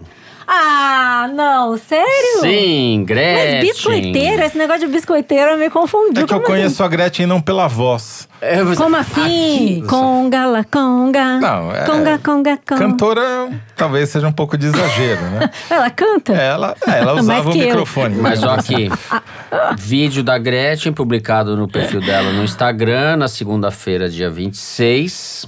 [0.51, 2.39] Ah, não, sério?
[2.41, 3.55] Sim, Gretchen.
[3.59, 6.23] Mas biscoiteira, esse negócio de biscoiteira me confundiu.
[6.23, 8.27] É que eu Como conheço a Gretchen não pela voz.
[8.41, 8.83] É, você- Assim?
[8.83, 9.21] Como assim?
[9.21, 11.39] Aqui, conga, la conga.
[11.39, 12.79] Não, é- Conga, conga, conga.
[12.81, 15.49] Cantora talvez seja um pouco de exagero, né?
[15.69, 16.33] Ela canta?
[16.33, 17.65] Ela, é, ela usava o que eu.
[17.67, 18.15] microfone.
[18.15, 18.89] Mas ó aqui,
[19.77, 25.47] vídeo da Gretchen publicado no perfil dela no Instagram na segunda-feira, dia 26.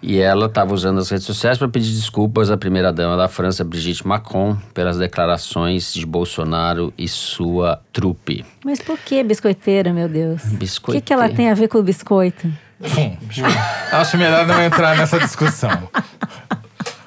[0.00, 4.06] E ela estava usando as redes sociais para pedir desculpas à primeira-dama da França, Brigitte
[4.06, 8.44] Macron, pelas declarações de Bolsonaro e sua trupe.
[8.64, 10.42] Mas por que biscoiteira, meu Deus?
[10.44, 12.46] O que, que ela tem a ver com o biscoito?
[12.80, 13.16] Hum,
[13.90, 15.88] Acho melhor não entrar nessa discussão.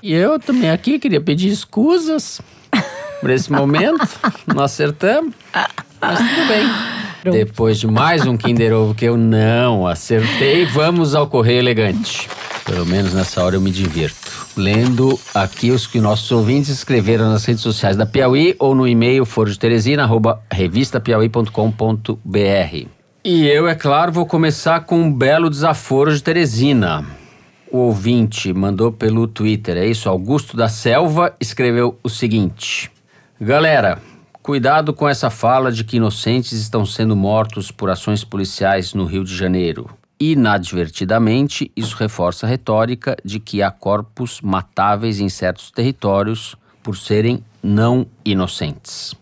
[0.04, 2.42] E eu também aqui queria pedir escusas
[3.22, 4.08] por esse momento.
[4.54, 5.34] Não acertamos,
[6.02, 6.68] mas tudo bem.
[7.32, 12.28] Depois de mais um Kinder Ovo que eu não acertei, vamos ao Correio Elegante.
[12.66, 14.48] Pelo menos nessa hora eu me divirto.
[14.58, 19.24] Lendo aqui os que nossos ouvintes escreveram nas redes sociais da Piauí ou no e-mail
[19.24, 22.88] forodeteresina, arroba revistapiauí.com.br.
[23.24, 27.06] E eu, é claro, vou começar com um belo desaforo de Teresina.
[27.72, 30.10] O ouvinte mandou pelo Twitter, é isso?
[30.10, 32.92] Augusto da Selva escreveu o seguinte:
[33.44, 33.98] Galera,
[34.44, 39.24] cuidado com essa fala de que inocentes estão sendo mortos por ações policiais no Rio
[39.24, 39.90] de Janeiro.
[40.20, 47.44] Inadvertidamente, isso reforça a retórica de que há corpos matáveis em certos territórios por serem
[47.64, 49.16] não inocentes.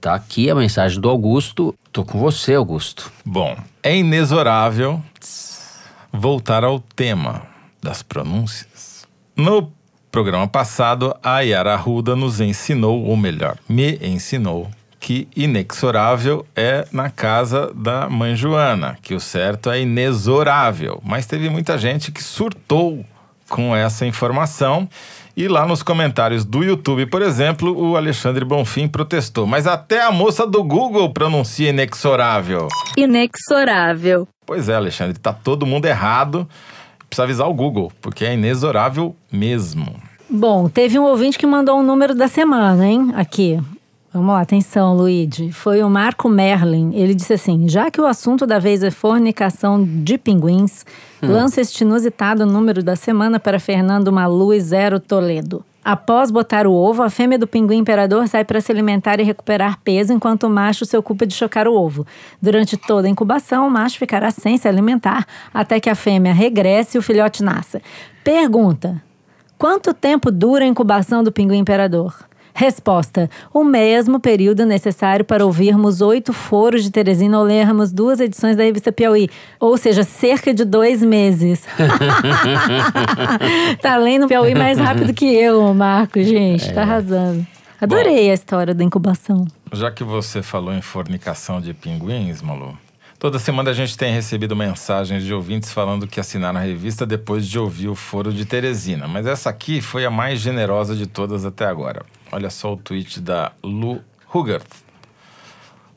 [0.00, 1.74] Tá aqui a mensagem do Augusto.
[1.92, 3.12] Tô com você, Augusto.
[3.26, 5.02] Bom, é inexorável
[6.10, 7.42] voltar ao tema
[7.82, 9.06] das pronúncias.
[9.36, 9.70] No
[10.16, 14.66] programa passado, a Yara Arruda nos ensinou, ou melhor, me ensinou,
[14.98, 21.02] que inexorável é na casa da mãe Joana, que o certo é inexorável.
[21.04, 23.04] Mas teve muita gente que surtou
[23.46, 24.88] com essa informação.
[25.36, 29.46] E lá nos comentários do YouTube, por exemplo, o Alexandre Bonfim protestou.
[29.46, 32.68] Mas até a moça do Google pronuncia inexorável.
[32.96, 34.26] Inexorável.
[34.46, 36.48] Pois é, Alexandre, tá todo mundo errado.
[37.06, 40.05] Precisa avisar o Google, porque é inexorável mesmo.
[40.28, 43.12] Bom, teve um ouvinte que mandou um número da semana, hein?
[43.14, 43.60] Aqui.
[44.12, 45.52] Vamos lá, atenção, Luigi.
[45.52, 46.92] Foi o Marco Merlin.
[46.94, 50.84] Ele disse assim: já que o assunto da vez é fornicação de pinguins,
[51.22, 51.30] hum.
[51.30, 55.64] lança este inusitado número da semana para Fernando Malu e Zero Toledo.
[55.84, 59.78] Após botar o ovo, a fêmea do pinguim imperador sai para se alimentar e recuperar
[59.84, 62.04] peso, enquanto o macho se ocupa de chocar o ovo.
[62.42, 65.24] Durante toda a incubação, o macho ficará sem se alimentar
[65.54, 67.80] até que a fêmea regresse e o filhote nasça.
[68.24, 69.00] Pergunta:
[69.58, 72.14] quanto tempo dura a incubação do pinguim imperador?
[72.54, 78.56] Resposta: o mesmo período necessário para ouvirmos oito foros de Teresina ou lermos duas edições
[78.56, 79.28] da revista Piauí,
[79.60, 81.64] ou seja, cerca de dois meses.
[83.82, 86.74] tá lendo Piauí mais rápido que eu, Marco, gente, tá é.
[86.74, 87.46] tá arrasando.
[87.78, 89.46] Adorei Bom, a história da incubação.
[89.70, 92.76] Já que você falou em fornicação de pinguins, Malu,
[93.18, 97.48] Toda semana a gente tem recebido mensagens de ouvintes falando que assinaram a revista depois
[97.48, 99.08] de ouvir o foro de Teresina.
[99.08, 102.04] Mas essa aqui foi a mais generosa de todas até agora.
[102.30, 104.02] Olha só o tweet da Lu
[104.32, 104.66] Hugert.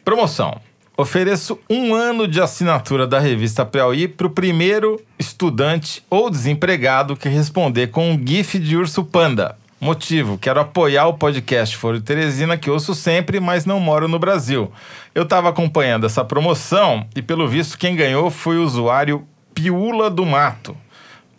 [0.05, 0.61] Promoção.
[0.95, 7.27] Ofereço um ano de assinatura da revista Piauí para o primeiro estudante ou desempregado que
[7.27, 9.57] responder com um GIF de urso panda.
[9.79, 14.71] Motivo: quero apoiar o podcast Foro Teresina, que ouço sempre, mas não moro no Brasil.
[15.15, 20.25] Eu estava acompanhando essa promoção e, pelo visto, quem ganhou foi o usuário Piula do
[20.25, 20.75] Mato.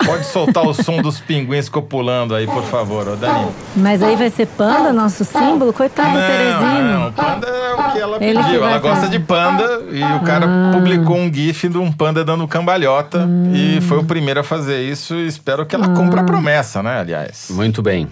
[0.05, 3.51] Pode soltar o som dos pinguins copulando aí, por favor, ô Dani.
[3.75, 5.71] Mas aí vai ser panda, nosso símbolo?
[5.71, 6.99] Coitado do Teresino.
[6.99, 8.65] Não, panda é o que ela Ele pediu.
[8.65, 10.71] Ela gosta de panda e o cara ah.
[10.73, 13.55] publicou um gif de um panda dando cambalhota ah.
[13.55, 15.93] e foi o primeiro a fazer isso e espero que ela ah.
[15.93, 17.47] cumpra a promessa, né, aliás.
[17.51, 18.07] Muito bem.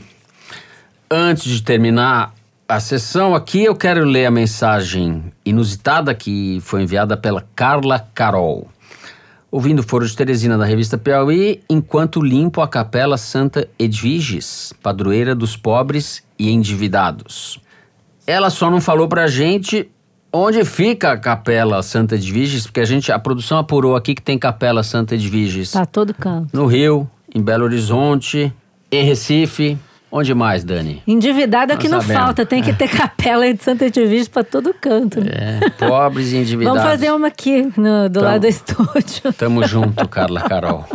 [1.11, 2.35] Antes de terminar
[2.67, 8.67] a sessão aqui, eu quero ler a mensagem inusitada que foi enviada pela Carla Carol.
[9.49, 15.33] Ouvindo o Foro de Teresina da revista Piauí, enquanto limpo a capela Santa Edviges, padroeira
[15.33, 17.59] dos pobres e endividados.
[18.27, 19.89] Ela só não falou pra gente
[20.31, 24.37] onde fica a capela Santa Edviges, porque a gente, a produção apurou aqui que tem
[24.37, 25.71] capela Santa Edviges.
[25.71, 26.55] Tá todo canto.
[26.55, 28.53] No Rio, em Belo Horizonte,
[28.91, 29.75] em Recife,
[30.11, 31.03] Onde mais, Dani?
[31.05, 35.21] Endividado é que não falta, tem que ter capela de Santa Edvige para todo canto.
[35.21, 35.59] Né?
[35.61, 36.81] É, pobres e endividados.
[36.81, 39.33] Vamos fazer uma aqui, no, do Tamo, lado do estúdio.
[39.37, 40.85] Tamo junto, Carla Carol.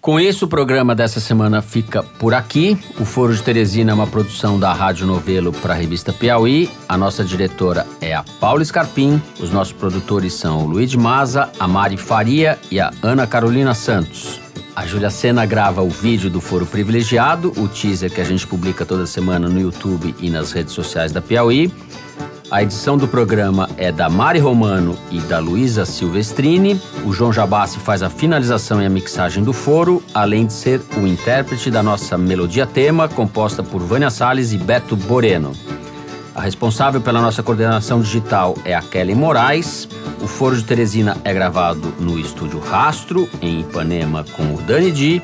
[0.00, 2.78] Com isso, o programa dessa semana fica por aqui.
[2.98, 6.70] O Foro de Teresina é uma produção da Rádio Novelo para a revista Piauí.
[6.88, 9.20] A nossa diretora é a Paula Scarpim.
[9.40, 14.40] Os nossos produtores são o Luiz Maza, a Mari Faria e a Ana Carolina Santos.
[14.76, 18.84] A Júlia Sena grava o vídeo do Foro Privilegiado, o teaser que a gente publica
[18.84, 21.72] toda semana no YouTube e nas redes sociais da Piauí.
[22.50, 26.78] A edição do programa é da Mari Romano e da Luísa Silvestrini.
[27.06, 31.06] O João Jabassi faz a finalização e a mixagem do foro, além de ser o
[31.06, 35.52] intérprete da nossa melodia tema, composta por Vânia Salles e Beto Boreno.
[36.36, 39.88] A responsável pela nossa coordenação digital é a Kelly Moraes.
[40.22, 45.22] O Foro de Teresina é gravado no estúdio Rastro, em Ipanema, com o Dani Di.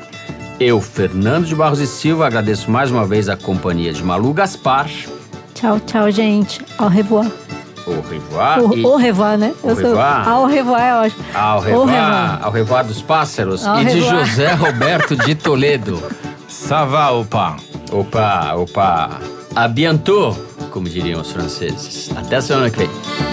[0.59, 4.89] Eu, Fernando de Barros e Silva, agradeço mais uma vez a companhia de Malu Gaspar.
[5.53, 6.59] Tchau, tchau, gente.
[6.79, 7.27] Au revoir.
[7.85, 8.63] Au revoir.
[8.63, 8.83] O, e...
[8.83, 9.53] au revoir, né?
[9.61, 10.27] Au revoir.
[10.27, 11.23] Au revoir é ótimo.
[11.29, 11.75] Au revoir.
[11.75, 13.67] Au revoir, au revoir dos pássaros.
[13.67, 16.01] Au e de José Roberto de Toledo.
[16.49, 17.57] Sava, opa.
[17.91, 19.19] Opa, opa.
[19.55, 20.35] A bientôt
[20.73, 22.09] como diriam os franceses.
[22.17, 23.32] Até a semana que vem.